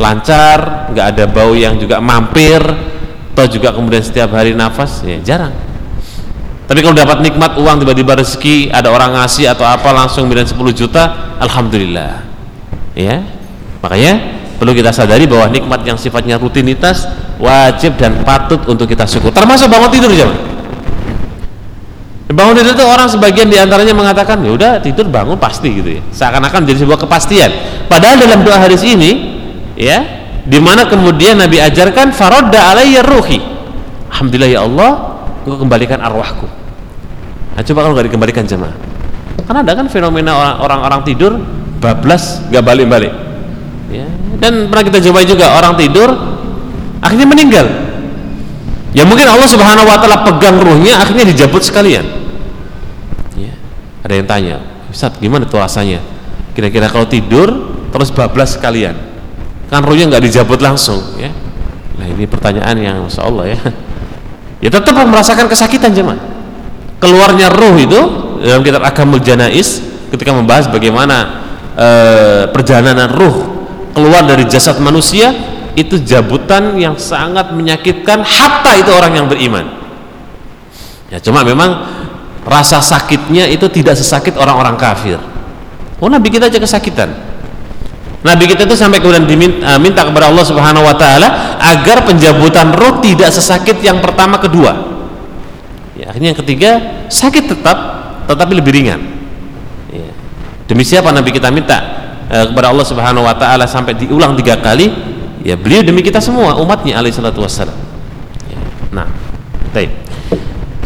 [0.00, 2.60] lancar nggak ada bau yang juga mampir
[3.34, 5.54] atau juga kemudian setiap hari nafas ya jarang
[6.68, 10.60] tapi kalau dapat nikmat uang tiba-tiba rezeki ada orang ngasih atau apa langsung bilang 10
[10.76, 12.28] juta Alhamdulillah.
[12.92, 13.24] Ya?
[13.80, 17.08] Makanya perlu kita sadari bahwa nikmat yang sifatnya rutinitas
[17.40, 19.32] wajib dan patut untuk kita syukur.
[19.32, 20.28] Termasuk bangun tidur jam
[22.28, 26.02] bangun tidur itu orang sebagian di antaranya mengatakan ya udah tidur bangun pasti gitu ya.
[26.12, 27.48] Seakan-akan jadi sebuah kepastian.
[27.88, 29.40] Padahal dalam doa hadis ini
[29.72, 30.04] ya
[30.44, 33.40] di mana kemudian Nabi ajarkan farodda alayya ruhi.
[34.12, 34.90] Alhamdulillah ya Allah
[35.48, 36.57] gue kembalikan arwahku
[37.58, 38.70] nah coba kalau nggak dikembalikan jemaah.
[39.42, 41.42] Karena ada kan fenomena orang-orang tidur
[41.82, 43.10] bablas gak balik-balik.
[43.88, 44.04] Ya.
[44.36, 46.06] dan pernah kita coba juga orang tidur
[47.02, 47.66] akhirnya meninggal.
[48.94, 52.06] Ya mungkin Allah subhanahu wa ta'ala pegang ruhnya akhirnya dijabut sekalian.
[53.34, 53.56] Ya.
[54.06, 54.56] ada yang tanya
[54.92, 55.98] Ustaz gimana tuh rasanya?
[56.54, 58.94] Kira-kira kalau tidur terus bablas sekalian
[59.66, 61.34] kan ruhnya nggak dijabut langsung ya?
[61.98, 63.58] Nah ini pertanyaan yang Masya Allah ya.
[64.58, 66.37] Ya tetap merasakan kesakitan jemaah
[66.98, 68.00] keluarnya ruh itu
[68.42, 69.82] dalam kitab Akamul Janais
[70.14, 71.16] ketika membahas bagaimana
[71.74, 71.88] e,
[72.50, 73.36] perjalanan ruh
[73.94, 75.34] keluar dari jasad manusia
[75.78, 79.66] itu jabutan yang sangat menyakitkan hatta itu orang yang beriman.
[81.08, 81.86] Ya cuma memang
[82.42, 85.22] rasa sakitnya itu tidak sesakit orang-orang kafir.
[86.02, 87.14] Oh nabi kita aja kesakitan.
[88.18, 92.98] Nabi kita itu sampai kemudian diminta minta kepada Allah subhanahu wa ta'ala agar penjabutan roh
[92.98, 94.97] tidak sesakit yang pertama kedua
[96.08, 96.70] ya, akhirnya yang ketiga
[97.12, 97.76] sakit tetap
[98.24, 99.00] tetapi lebih ringan.
[99.92, 100.08] Ya.
[100.64, 101.76] demi siapa nabi kita minta
[102.32, 104.88] eh, kepada Allah subhanahu wa ta'ala sampai diulang tiga kali?
[105.44, 107.76] Ya beliau demi kita semua umatnya alaihi salatu wassalam.
[108.48, 108.60] Ya.
[108.92, 109.08] nah
[109.76, 109.92] baik.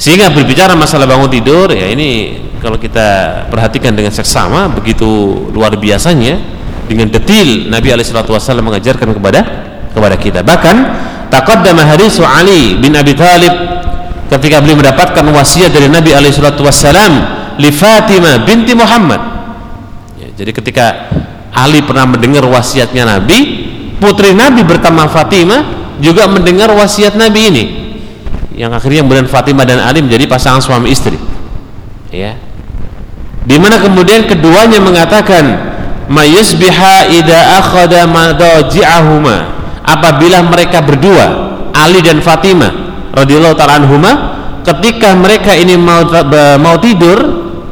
[0.02, 5.06] Sehingga berbicara masalah bangun tidur ya ini kalau kita perhatikan dengan seksama begitu
[5.54, 6.38] luar biasanya
[6.86, 9.40] dengan detil Nabi alaihi salatu wassalam mengajarkan kepada
[9.94, 10.40] kepada kita.
[10.42, 10.76] Bahkan
[11.30, 13.54] taqaddama hadis Ali bin Abi Thalib
[14.38, 16.64] ketika beliau mendapatkan wasiat dari Nabi alaihi salatu
[17.60, 19.20] li Fatimah binti Muhammad.
[20.16, 20.86] Ya, jadi ketika
[21.52, 23.68] Ali pernah mendengar wasiatnya Nabi
[24.00, 27.64] putri Nabi bertama Fatimah juga mendengar wasiat Nabi ini.
[28.56, 31.16] Yang akhirnya kemudian Fatimah dan Ali menjadi pasangan suami istri.
[32.08, 32.36] Ya.
[33.42, 35.44] Di mana kemudian keduanya mengatakan
[36.08, 39.60] mayusbiha ida akhada madaji'ahuma.
[39.82, 42.81] Apabila mereka berdua Ali dan Fatimah
[43.12, 44.12] radhiyallahu ta'ala anhuma
[44.64, 46.04] ketika mereka ini mau
[46.60, 47.18] mau tidur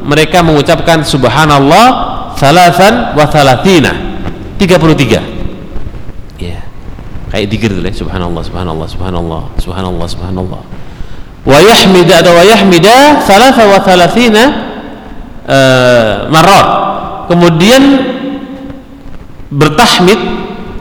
[0.05, 1.87] mereka mengucapkan subhanallah
[2.37, 3.93] salasan wa salatina
[4.61, 5.41] 33
[7.31, 10.63] kayak dikir tuh ya subhanallah subhanallah subhanallah subhanallah subhanallah.
[11.47, 14.43] Wa yahmida atau wa yahmida thalatha wa thalathina
[15.47, 16.69] uh, marrat.
[17.31, 17.83] Kemudian
[19.55, 20.19] bertahmid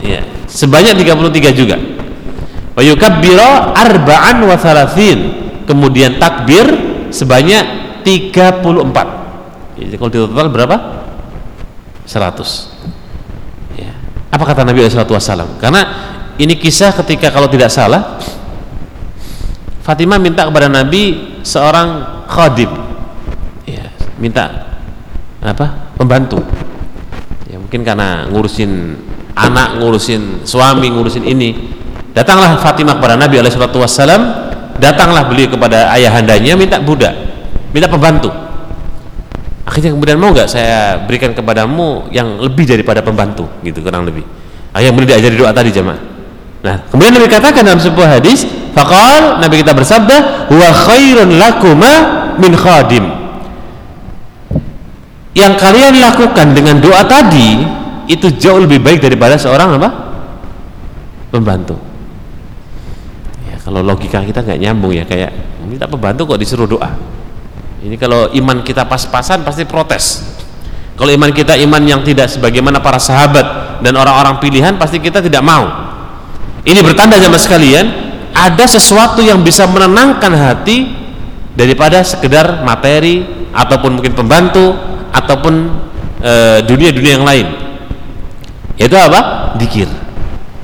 [0.02, 1.78] ya, sebanyak 33 juga
[2.80, 4.56] wa yukabbira arba'an wa
[5.68, 6.64] kemudian takbir
[7.12, 8.64] sebanyak 34
[9.76, 10.76] jadi kalau di total berapa?
[12.08, 13.92] 100 ya.
[14.32, 15.82] apa kata Nabi SAW karena
[16.40, 18.16] ini kisah ketika kalau tidak salah
[19.84, 22.72] Fatimah minta kepada Nabi seorang khadim
[23.68, 24.72] ya, minta
[25.40, 25.96] apa?
[25.96, 26.40] Pembantu.
[27.48, 28.96] Ya mungkin karena ngurusin
[29.32, 31.69] anak ngurusin suami ngurusin ini
[32.12, 34.22] datanglah Fatimah kepada Nabi Alaihissalam
[34.80, 37.12] datanglah beliau kepada ayahandanya minta budak
[37.70, 38.32] minta pembantu
[39.68, 44.26] akhirnya kemudian mau nggak saya berikan kepadamu yang lebih daripada pembantu gitu kurang lebih
[44.74, 46.10] akhirnya kemudian diajari doa tadi jemaah
[46.60, 48.44] Nah, kemudian Nabi katakan dalam sebuah hadis,
[48.76, 50.16] faqal Nabi kita bersabda,
[50.52, 51.92] "Wa khairun lakuma
[52.36, 53.04] min khadim."
[55.32, 57.64] Yang kalian lakukan dengan doa tadi
[58.12, 59.88] itu jauh lebih baik daripada seorang apa?
[61.32, 61.78] Pembantu.
[63.60, 65.30] Kalau logika kita nggak nyambung ya kayak
[65.68, 66.96] minta pembantu kok disuruh doa.
[67.80, 70.24] Ini kalau iman kita pas-pasan pasti protes.
[70.96, 75.40] Kalau iman kita iman yang tidak sebagaimana para sahabat dan orang-orang pilihan pasti kita tidak
[75.40, 75.90] mau
[76.64, 77.86] ini bertanda sama sekalian
[78.36, 80.92] ada sesuatu yang bisa menenangkan hati
[81.56, 84.76] daripada sekedar materi ataupun mungkin pembantu
[85.10, 85.54] ataupun
[86.22, 87.46] eh, dunia-dunia e, yang lain
[88.80, 89.52] itu apa?
[89.58, 89.88] dikir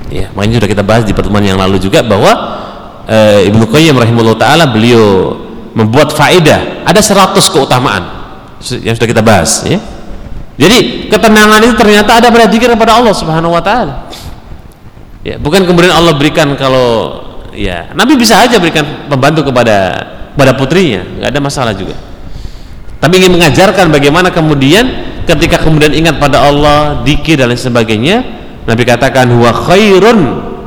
[0.07, 2.63] ya makanya sudah kita bahas di pertemuan yang lalu juga bahwa
[3.07, 3.17] e,
[3.47, 5.33] Ibnu Qayyim rahimahullah taala beliau
[5.73, 6.83] membuat faedah.
[6.83, 8.03] Ada 100 keutamaan
[8.83, 9.79] yang sudah kita bahas ya.
[10.57, 14.09] Jadi ketenangan itu ternyata ada pada zikir kepada Allah Subhanahu wa taala.
[15.21, 17.21] Ya bukan kemudian Allah berikan kalau
[17.53, 19.93] ya Nabi bisa aja berikan pembantu kepada
[20.33, 21.05] kepada putrinya.
[21.05, 21.93] Nggak ada masalah juga.
[22.97, 24.89] Tapi ingin mengajarkan bagaimana kemudian
[25.29, 28.23] ketika kemudian ingat pada Allah dikir dan lain sebagainya
[28.65, 30.19] Nabi katakan huwa khairun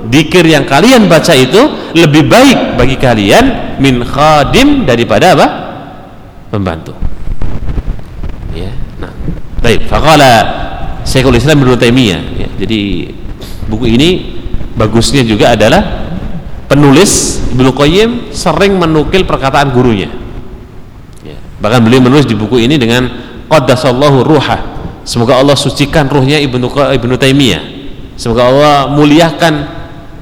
[0.09, 5.47] dikir yang kalian baca itu lebih baik bagi kalian min khadim daripada apa?
[6.49, 6.97] Pembantu.
[8.57, 9.13] Ya nah.
[9.61, 10.33] Baik faqala
[11.05, 12.21] Syekhul Islam Ibnu Taimiyah.
[12.39, 13.13] Ya, jadi
[13.69, 14.09] buku ini
[14.79, 16.13] bagusnya juga adalah
[16.71, 20.09] penulis Ibnu Qayyim sering menukil perkataan gurunya.
[21.21, 21.37] Ya.
[21.61, 23.11] bahkan beliau menulis di buku ini dengan
[23.51, 24.59] qaddasallahu ruha.
[25.03, 27.63] Semoga Allah sucikan ruhnya Ibnu Ibnu Taimiyah.
[28.15, 29.80] Semoga Allah muliakan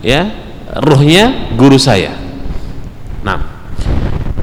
[0.09, 0.33] ya
[0.81, 2.17] ruhnya guru saya.
[3.21, 3.45] Nah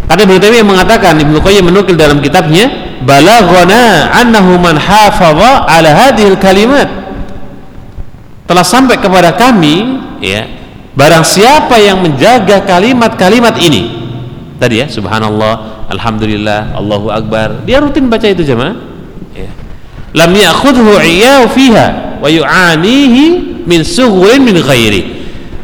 [0.05, 2.69] kata Ibnu Taimiyah mengatakan Ibnu Qayyim menukil dalam kitabnya
[3.01, 6.85] balaghana annahu man hafaza ala hadhil kalimat.
[8.45, 10.45] Telah sampai kepada kami ya
[10.93, 14.05] barang siapa yang menjaga kalimat-kalimat ini.
[14.61, 17.65] Tadi ya subhanallah alhamdulillah Allahu akbar.
[17.65, 18.77] Dia rutin baca itu jemaah.
[19.33, 19.49] Ya.
[20.13, 23.25] Lam ya'khudhu iyyahu fiha wa yu'anihi
[23.65, 25.14] min sughrin min ghairi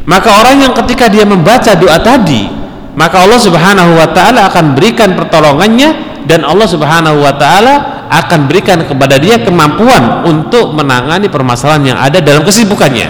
[0.04, 2.62] maka orang yang ketika dia membaca doa tadi
[2.92, 8.84] maka Allah Subhanahu wa taala akan berikan pertolongannya dan Allah Subhanahu wa taala akan berikan
[8.84, 13.08] kepada dia kemampuan untuk menangani permasalahan yang ada dalam kesibukannya.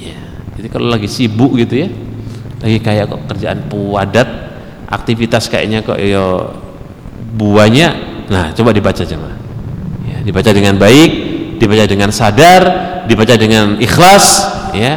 [0.00, 0.20] Ya,
[0.56, 1.88] jadi kalau lagi sibuk gitu ya,
[2.64, 4.28] lagi kayak kok kerjaan puadat,
[4.88, 6.48] aktivitas kayaknya kok ya
[7.36, 7.88] buahnya,
[8.32, 9.36] nah coba dibaca jemaah.
[10.08, 11.10] Ya, dibaca dengan baik,
[11.60, 12.62] dibaca dengan sadar,
[13.04, 14.43] dibaca dengan ikhlas,
[14.74, 14.94] ya.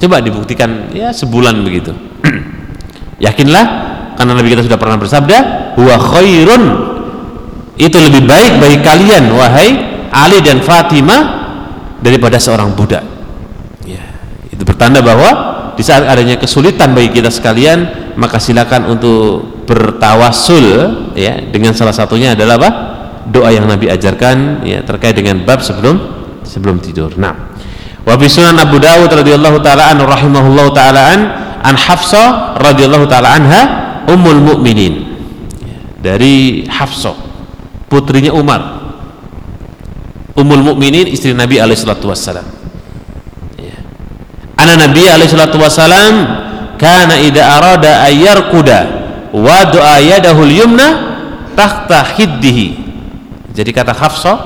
[0.00, 1.92] Coba dibuktikan ya sebulan begitu.
[3.24, 3.66] Yakinlah
[4.16, 5.38] karena Nabi kita sudah pernah bersabda,
[5.76, 6.62] huwa khairun
[7.80, 9.68] itu lebih baik bagi kalian wahai
[10.12, 11.40] Ali dan Fatimah
[12.04, 13.00] daripada seorang budak
[13.88, 14.04] ya,
[14.52, 20.66] itu bertanda bahwa di saat adanya kesulitan bagi kita sekalian maka silakan untuk bertawasul
[21.16, 22.70] ya dengan salah satunya adalah apa
[23.32, 25.96] doa yang Nabi ajarkan ya terkait dengan bab sebelum
[26.44, 27.56] sebelum tidur nah
[28.06, 31.20] wa sunan Abu Dawud radhiyallahu taala an rahimahullahu taala an
[31.60, 33.62] an Hafsah radhiyallahu taala anha
[34.08, 35.04] ummul mukminin
[36.00, 37.30] dari Hafsah
[37.90, 38.80] putrinya Umar.
[40.38, 42.46] Ummul Mukminin istri Nabi alaihi salatu wassalam.
[43.58, 43.76] Ya.
[44.56, 46.14] Anak Nabi alaihi salatu wassalam
[46.78, 48.78] kana ida arada ayyarkuda
[49.34, 50.88] wa du'a yadahu yumna
[51.58, 52.78] tahta khiddihi.
[53.52, 54.36] Jadi kata Hafsah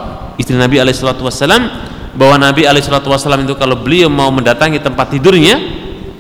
[0.41, 1.69] istri Nabi alaihi salatu wassalam
[2.15, 5.57] bahwa Nabi alaihi itu kalau beliau mau mendatangi tempat tidurnya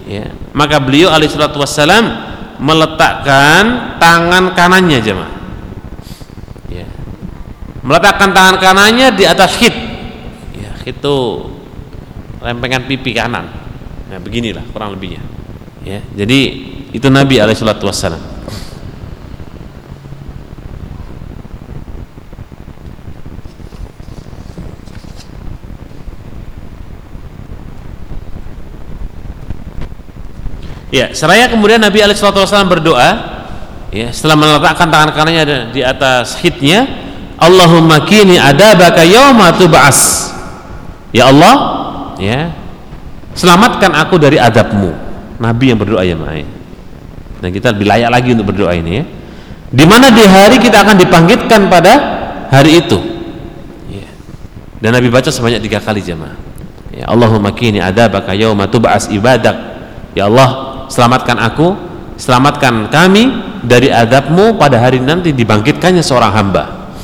[0.06, 1.32] ya, maka beliau alaihi
[2.58, 5.34] meletakkan tangan kanannya jemaah.
[7.84, 9.76] Meletakkan tangan kanannya di atas hit
[10.56, 11.16] ya itu
[12.40, 13.44] lempengan pipi kanan.
[14.08, 15.20] Nah beginilah kurang lebihnya.
[15.84, 16.40] Ya jadi
[16.96, 17.36] itu Nabi
[17.84, 18.33] wassalam
[30.94, 33.10] Ya, seraya kemudian Nabi alaihissalam berdoa,
[33.90, 36.86] ya, setelah meletakkan tangan kanannya di atas hitnya,
[37.34, 40.30] Allahumma kini adabaka yawma tub'as.
[41.14, 41.54] Ya Allah
[42.18, 42.50] ya
[43.34, 44.94] selamatkan aku dari adabmu.
[45.34, 46.46] Nabi yang berdoa ya Ma'ai
[47.42, 49.04] dan kita lebih layak lagi untuk berdoa ini ya.
[49.74, 51.92] Di mana di hari kita akan dibangkitkan pada
[52.54, 52.98] hari itu.
[53.90, 54.06] Ya.
[54.78, 56.38] dan Nabi baca sebanyak tiga kali jemaah.
[56.94, 59.58] Ya Allahumma kini adabaka yawma tub'as ibadak.
[60.14, 61.74] Ya Allah selamatkan aku
[62.14, 63.26] selamatkan kami
[63.66, 66.94] dari adabmu pada hari nanti dibangkitkannya seorang hamba.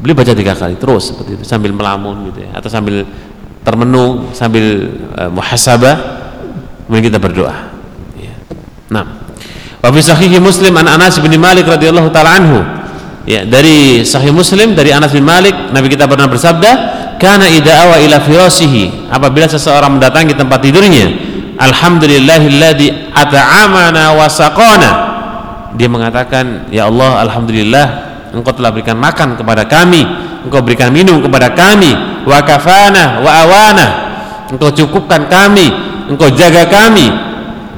[0.00, 3.04] Beliau baca tiga kali terus seperti itu sambil melamun gitu ya atau sambil
[3.64, 5.96] termenung sambil uh, muhasabah
[6.88, 7.72] kemudian kita berdoa.
[8.16, 8.34] Ya.
[8.92, 9.04] nah
[9.80, 12.60] wa fi sahih muslim an Anas bin Malik radhiyallahu taala anhu.
[13.24, 16.70] Ya dari sahih muslim dari Anas bin Malik Nabi kita pernah bersabda
[17.16, 19.08] kana idza awa ila firasihi.
[19.08, 24.90] Apabila seseorang mendatangi tempat tidurnya alhamdulillahilladzi at'amana wa saqana.
[25.74, 27.86] Dia mengatakan ya Allah alhamdulillah
[28.30, 30.06] engkau telah berikan makan kepada kami
[30.46, 31.94] engkau berikan minum kepada kami
[32.26, 33.88] wa kafana wa awana.
[34.50, 35.70] Engkau cukupkan kami
[36.10, 37.10] engkau jaga kami.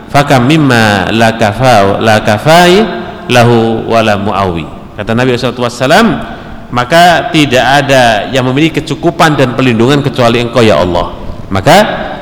[0.06, 2.84] Fakam mimma la kafau la kafai
[3.26, 4.64] lahu wala muawi.
[4.96, 6.36] Kata Nabi SAW
[6.72, 11.76] maka tidak ada yang memiliki kecukupan dan perlindungan kecuali engkau ya Allah maka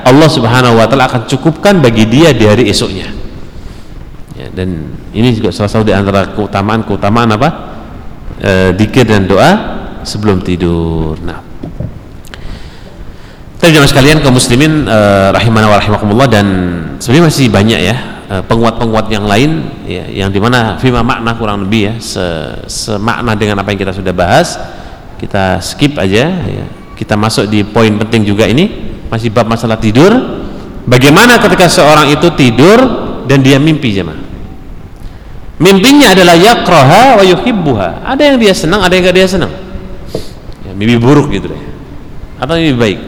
[0.05, 3.09] Allah subhanahu wa ta'ala akan cukupkan bagi dia di hari esoknya.
[4.37, 7.49] Ya, dan ini juga salah satu di antara keutamaan-keutamaan apa?
[8.37, 9.51] E, dikir dan doa
[10.05, 11.17] sebelum tidur.
[11.25, 11.41] Nah.
[13.65, 16.47] Tapi jemaah sekalian kaum muslimin uh, rahimana wa rahimakumullah dan
[17.01, 17.97] sebenarnya masih banyak ya
[18.29, 22.25] eh, penguat-penguat yang lain ya, yang di mana fima makna kurang lebih ya se
[22.69, 24.61] semakna dengan apa yang kita sudah bahas
[25.17, 26.67] kita skip aja ya.
[26.93, 28.84] kita masuk di poin penting juga ini
[29.15, 30.11] masih bab masalah tidur.
[30.91, 32.79] Bagaimana ketika seorang itu tidur
[33.31, 34.19] dan dia mimpi jemaah?
[35.63, 38.03] Mimpinya adalah yakroha wa yuhibbuha.
[38.03, 39.55] Ada yang dia senang ada yang gak dia senang.
[40.67, 41.63] Ya, mimpi buruk gitu deh.
[42.43, 42.99] Atau mimpi baik.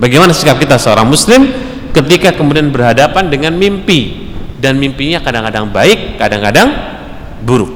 [0.00, 1.46] Bagaimana sikap kita seorang muslim
[1.92, 4.32] ketika kemudian berhadapan dengan mimpi?
[4.60, 6.68] Dan mimpinya kadang-kadang baik, kadang-kadang
[7.44, 7.72] buruk.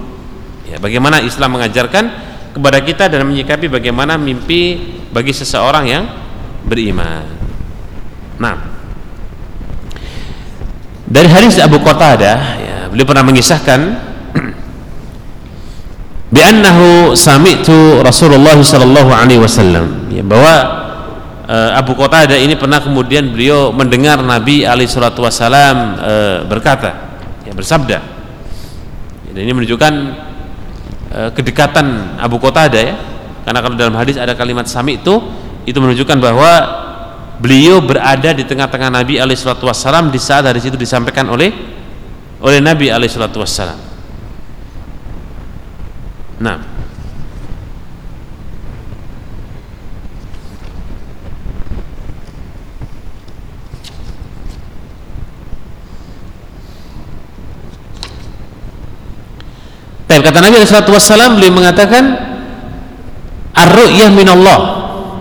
[0.68, 2.04] Ya, bagaimana Islam mengajarkan
[2.52, 6.04] kepada kita dan menyikapi bagaimana mimpi bagi seseorang yang
[6.64, 7.43] beriman.
[8.34, 8.58] Nah,
[11.04, 13.80] dari hadis Abu Qatadah, ya, beliau pernah mengisahkan
[16.34, 20.10] bi'annahu sami'tu Rasulullah sallallahu alaihi wasallam.
[20.10, 20.54] Ya, bahwa
[21.46, 27.14] uh, Abu Qatadah ini pernah kemudian beliau mendengar Nabi alaihi salatu wasalam uh, berkata
[27.46, 27.98] ya bersabda.
[29.34, 29.92] Dan ini menunjukkan
[31.14, 32.96] uh, kedekatan Abu Qatadah ya.
[33.44, 35.20] Karena kalau dalam hadis ada kalimat sami itu
[35.68, 36.73] itu menunjukkan bahwa
[37.40, 41.50] beliau berada di tengah-tengah Nabi alaihi salatu wasalam di saat hadis itu disampaikan oleh
[42.44, 43.78] oleh Nabi alaihi salatu wasalam
[46.38, 46.74] nah
[60.14, 62.04] Tapi kata Nabi SAW beliau mengatakan
[63.50, 64.60] ar-ru'yah minallah.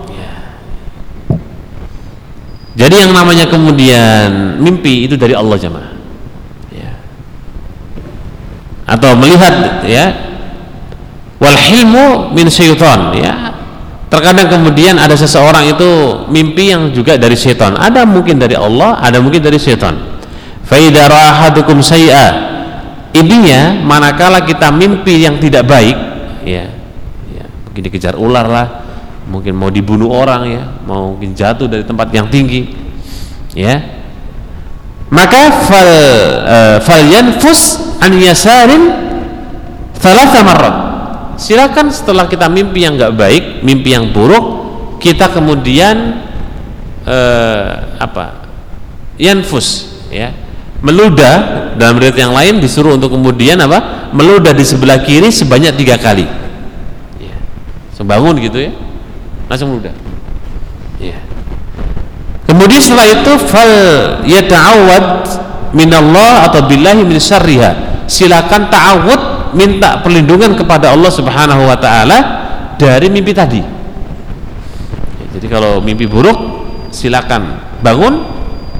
[0.06, 0.30] Ya.
[2.84, 5.96] Jadi yang namanya kemudian mimpi itu dari Allah jemaah.
[6.68, 6.92] Ya.
[8.84, 10.12] Atau melihat ya
[11.40, 13.56] wal hilmu min syaitan ya.
[14.12, 17.72] Terkadang kemudian ada seseorang itu mimpi yang juga dari syaitan.
[17.72, 19.96] Ada mungkin dari Allah, ada mungkin dari syaitan.
[20.68, 22.52] Fa idza rahadukum syai'a
[23.16, 25.94] intinya manakala kita mimpi yang tidak baik
[26.42, 26.66] ya,
[27.30, 28.66] ya mungkin dikejar ular lah
[29.34, 32.70] mungkin mau dibunuh orang ya mau mungkin jatuh dari tempat yang tinggi
[33.50, 33.82] ya.
[35.10, 35.90] Maka fal
[36.46, 38.82] uh, fal yanfus an yasarin
[39.98, 40.76] thalatha marrat
[41.34, 44.62] silakan setelah kita mimpi yang nggak baik mimpi yang buruk
[45.02, 46.22] kita kemudian
[47.02, 48.46] uh, apa
[49.18, 50.30] yanfus ya.
[50.84, 54.12] Meludah dalam riwayat yang lain disuruh untuk kemudian apa?
[54.12, 56.28] Meludah di sebelah kiri sebanyak tiga kali.
[57.16, 57.40] Ya.
[57.96, 58.83] sembangun gitu ya
[59.54, 59.94] langsung meludah
[60.98, 61.14] ya.
[62.50, 63.72] kemudian setelah itu fal
[64.26, 65.06] yata'awad
[65.70, 72.18] minallah atau billahi min syarriha silakan ta'awud minta perlindungan kepada Allah subhanahu wa ta'ala
[72.74, 73.62] dari mimpi tadi
[75.22, 76.36] ya, jadi kalau mimpi buruk
[76.90, 78.26] silakan bangun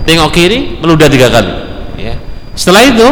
[0.03, 1.64] tengok kiri meludah tiga kali
[2.55, 3.09] setelah itu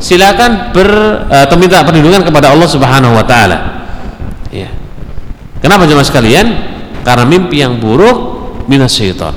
[0.00, 0.88] silakan ber
[1.28, 3.84] atau minta perlindungan kepada Allah Subhanahu wa taala.
[4.48, 4.72] Ya.
[5.60, 6.46] Kenapa jemaah sekalian?
[7.02, 8.16] Karena mimpi yang buruk
[8.70, 9.34] minas syaitan.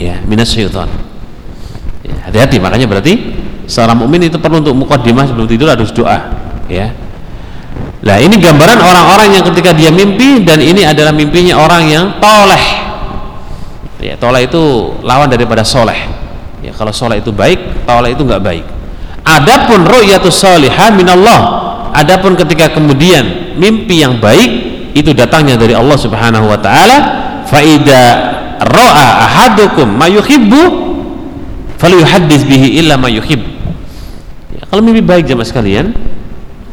[0.00, 0.88] Ya, minas syaitan.
[2.00, 3.36] Ya, hati-hati makanya berarti
[3.68, 6.32] seorang mukmin itu perlu untuk mukadimah sebelum tidur harus doa,
[6.66, 6.90] ya.
[8.00, 12.64] Nah, ini gambaran orang-orang yang ketika dia mimpi dan ini adalah mimpinya orang yang toleh.
[14.00, 16.20] Ya, toleh itu lawan daripada soleh
[16.60, 18.64] ya kalau sholat itu baik taulah itu nggak baik
[19.24, 21.40] adapun ru'yatus salihah minallah
[21.96, 24.59] adapun ketika kemudian mimpi yang baik
[24.94, 26.98] itu datangnya dari Allah Subhanahu wa taala.
[27.46, 28.02] Faida
[28.60, 30.62] ra'a ahadukum ma yuhibbu
[31.80, 33.40] falyuhaddits bihi illa ma yuhib
[34.52, 35.96] ya, kalau mimpi baik jemaah sekalian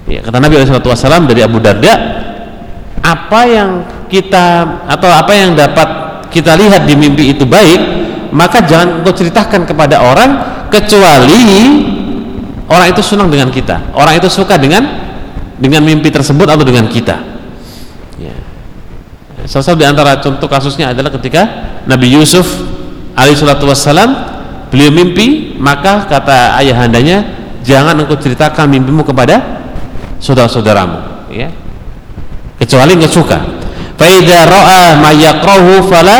[0.03, 1.93] ya kata Nabi SAW dari Abu Darda
[2.99, 3.69] apa yang
[4.11, 5.87] kita atau apa yang dapat
[6.27, 7.79] kita lihat di mimpi itu baik
[8.35, 10.29] maka jangan engkau ceritakan kepada orang
[10.67, 11.39] kecuali
[12.67, 13.95] orang itu senang dengan kita.
[13.95, 14.83] Orang itu suka dengan
[15.55, 17.15] dengan mimpi tersebut atau dengan kita.
[19.47, 21.47] Salah satu di antara contoh kasusnya adalah ketika
[21.87, 22.45] Nabi Yusuf
[23.15, 24.13] alaihissalatu wassalam
[24.67, 27.23] beliau mimpi maka kata ayahandanya
[27.63, 29.63] jangan engkau ceritakan mimpimu kepada
[30.19, 31.29] saudara-saudaramu.
[31.31, 31.49] Ya.
[32.59, 33.39] Kecuali engkau suka.
[33.97, 35.11] Fa idza ra'a ma
[35.87, 36.17] fala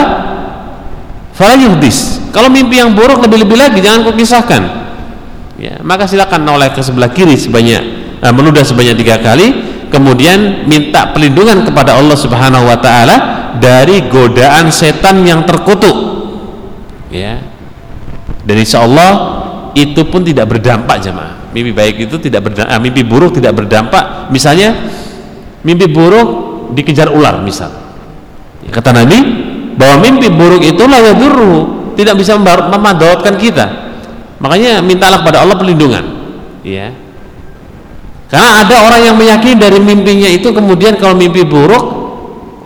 [1.35, 2.31] fala yuhdis.
[2.33, 4.63] Kalau mimpi yang buruk lebih-lebih lagi jangan kau kisahkan.
[5.57, 7.81] Ya maka silakan noleh ke sebelah kiri sebanyak
[8.21, 13.17] uh, meludah sebanyak tiga kali kemudian minta pelindungan kepada Allah Subhanahu Wa Taala
[13.57, 15.97] dari godaan setan yang terkutuk.
[17.09, 17.41] Ya.
[18.45, 19.11] Dan insya Allah
[19.73, 21.49] itu pun tidak berdampak jemaah.
[21.49, 24.29] Mimpi baik itu tidak berdampak eh, mimpi buruk tidak berdampak.
[24.29, 24.77] Misalnya
[25.65, 26.29] mimpi buruk
[26.77, 27.73] dikejar ular misal.
[28.69, 29.17] Kata Nabi
[29.73, 31.53] bahwa mimpi buruk itulah ya dulu
[31.97, 33.65] tidak bisa memadotkan kita.
[34.37, 36.05] Makanya mintalah kepada Allah perlindungan.
[36.61, 37.06] Ya
[38.27, 41.83] karena ada orang yang meyakini dari mimpinya itu kemudian kalau mimpi buruk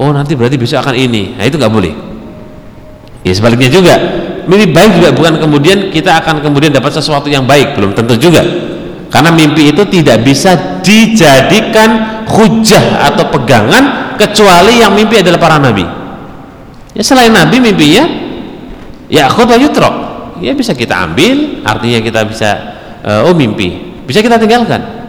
[0.02, 1.38] oh nanti berarti besok akan ini.
[1.38, 1.94] Nah itu nggak boleh.
[3.22, 3.96] Ya sebaliknya juga.
[4.50, 7.78] Mimpi baik juga bukan kemudian kita akan kemudian dapat sesuatu yang baik.
[7.78, 8.42] Belum tentu juga.
[9.14, 15.86] Karena mimpi itu tidak bisa dijadikan hujah atau pegangan kecuali yang mimpi adalah para nabi.
[16.98, 18.10] Ya selain nabi mimpinya
[19.14, 19.94] ya khutbah yutrok
[20.42, 22.50] ya bisa kita ambil artinya kita bisa
[23.06, 23.94] uh, oh mimpi.
[24.10, 25.01] Bisa kita tinggalkan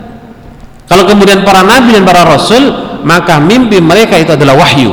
[0.93, 2.69] kalau kemudian para nabi dan para rasul
[3.01, 4.93] maka mimpi mereka itu adalah wahyu.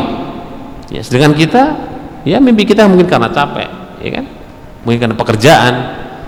[0.88, 1.64] Ya sedangkan kita
[2.24, 3.68] ya mimpi kita mungkin karena capek
[4.00, 4.26] ya kan?
[4.88, 5.74] Mungkin karena pekerjaan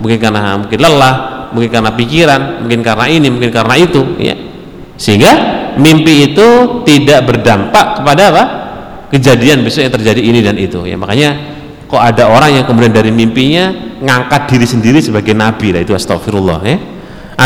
[0.03, 1.15] mungkin karena mungkin lelah
[1.55, 4.36] mungkin karena pikiran mungkin karena ini mungkin karena itu ya.
[4.99, 5.32] Sehingga
[5.80, 6.47] mimpi itu
[6.84, 8.43] tidak berdampak kepada apa?
[9.07, 10.99] Kejadian besok yang terjadi ini dan itu ya.
[10.99, 11.30] Makanya
[11.88, 13.72] kok ada orang yang kemudian dari mimpinya
[14.03, 16.90] ngangkat diri sendiri sebagai nabi lah itu astagfirullah ya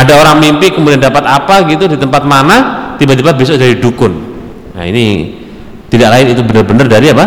[0.02, 2.56] ada orang mimpi kemudian dapat apa gitu di tempat mana
[3.00, 4.12] tiba-tiba besok jadi dukun.
[4.76, 5.36] Nah ini
[5.88, 7.26] tidak lain itu benar-benar dari apa?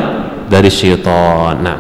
[0.50, 1.56] Dari syaitan.
[1.62, 1.78] Nah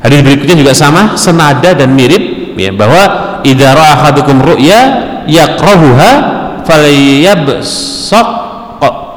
[0.00, 4.80] hadis berikutnya juga sama senada dan mirip ya bahwa ra'a ahadukum ru'ya
[5.28, 6.10] yaqrahuha
[6.62, 8.28] falyabsaq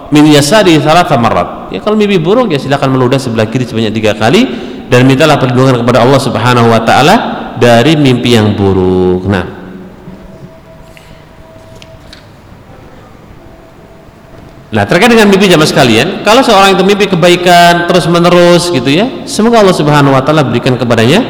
[0.09, 1.69] min yasari thalatha marrat.
[1.69, 4.45] Ya kalau mimpi buruk ya silakan meludah sebelah kiri sebanyak tiga kali
[4.89, 7.15] dan mintalah perlindungan kepada Allah Subhanahu wa taala
[7.61, 9.29] dari mimpi yang buruk.
[9.29, 9.58] Nah,
[14.69, 19.25] Nah terkait dengan mimpi jamaah sekalian, kalau seorang itu mimpi kebaikan terus menerus gitu ya,
[19.25, 21.25] semoga Allah Subhanahu Wa Taala berikan kepadanya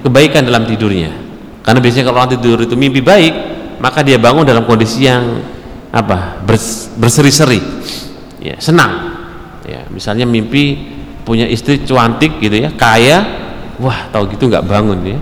[0.00, 1.12] kebaikan dalam tidurnya.
[1.60, 3.34] Karena biasanya kalau orang tidur itu mimpi baik,
[3.76, 5.20] maka dia bangun dalam kondisi yang
[5.92, 6.40] apa
[6.96, 7.60] berseri-seri,
[8.40, 9.20] ya senang.
[9.68, 10.96] Ya, misalnya mimpi
[11.28, 13.20] punya istri cantik gitu ya kaya
[13.76, 15.20] wah tahu gitu nggak bangun ya.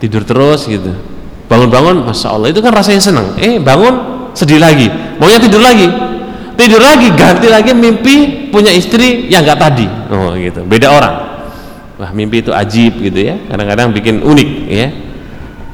[0.00, 0.96] Tidur terus gitu.
[1.44, 3.36] Bangun-bangun masya Allah itu kan rasanya senang.
[3.36, 4.88] Eh bangun sedih lagi.
[5.20, 6.15] Maunya tidur lagi
[6.56, 9.86] tidur lagi ganti lagi mimpi punya istri yang nggak tadi.
[10.10, 10.64] Oh gitu.
[10.64, 11.14] Beda orang.
[11.96, 13.36] Wah mimpi itu ajib gitu ya.
[13.48, 14.88] Kadang-kadang bikin unik ya.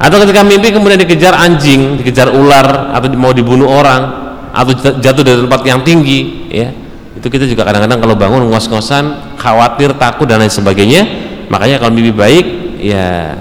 [0.03, 4.03] Atau ketika mimpi kemudian dikejar anjing dikejar ular atau mau dibunuh orang
[4.51, 6.69] atau jatuh dari tempat yang tinggi ya.
[7.15, 11.07] Itu kita juga kadang-kadang kalau bangun ngos-ngosan khawatir takut dan lain sebagainya.
[11.47, 12.47] Makanya kalau mimpi baik
[12.83, 13.39] ya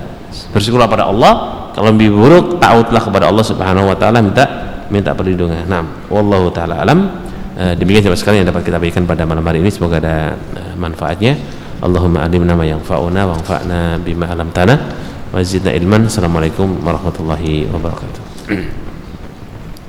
[0.53, 1.33] bersyukurlah pada Allah.
[1.73, 4.45] Kalau mimpi buruk tautlah kepada Allah Subhanahu wa taala minta
[4.91, 5.63] minta perlindungan.
[5.65, 5.81] Nah,
[6.11, 7.30] wallahu taala alam.
[7.51, 10.61] E, demikian sahabat sekalian yang dapat kita berikan pada malam hari ini semoga ada e,
[10.79, 11.35] manfaatnya.
[11.81, 14.75] Allahumma alimna ma yanfa'una wanfa'na bima 'allamtana
[15.33, 16.07] wa zidna ilman.
[16.07, 18.23] Assalamualaikum warahmatullahi wabarakatuh.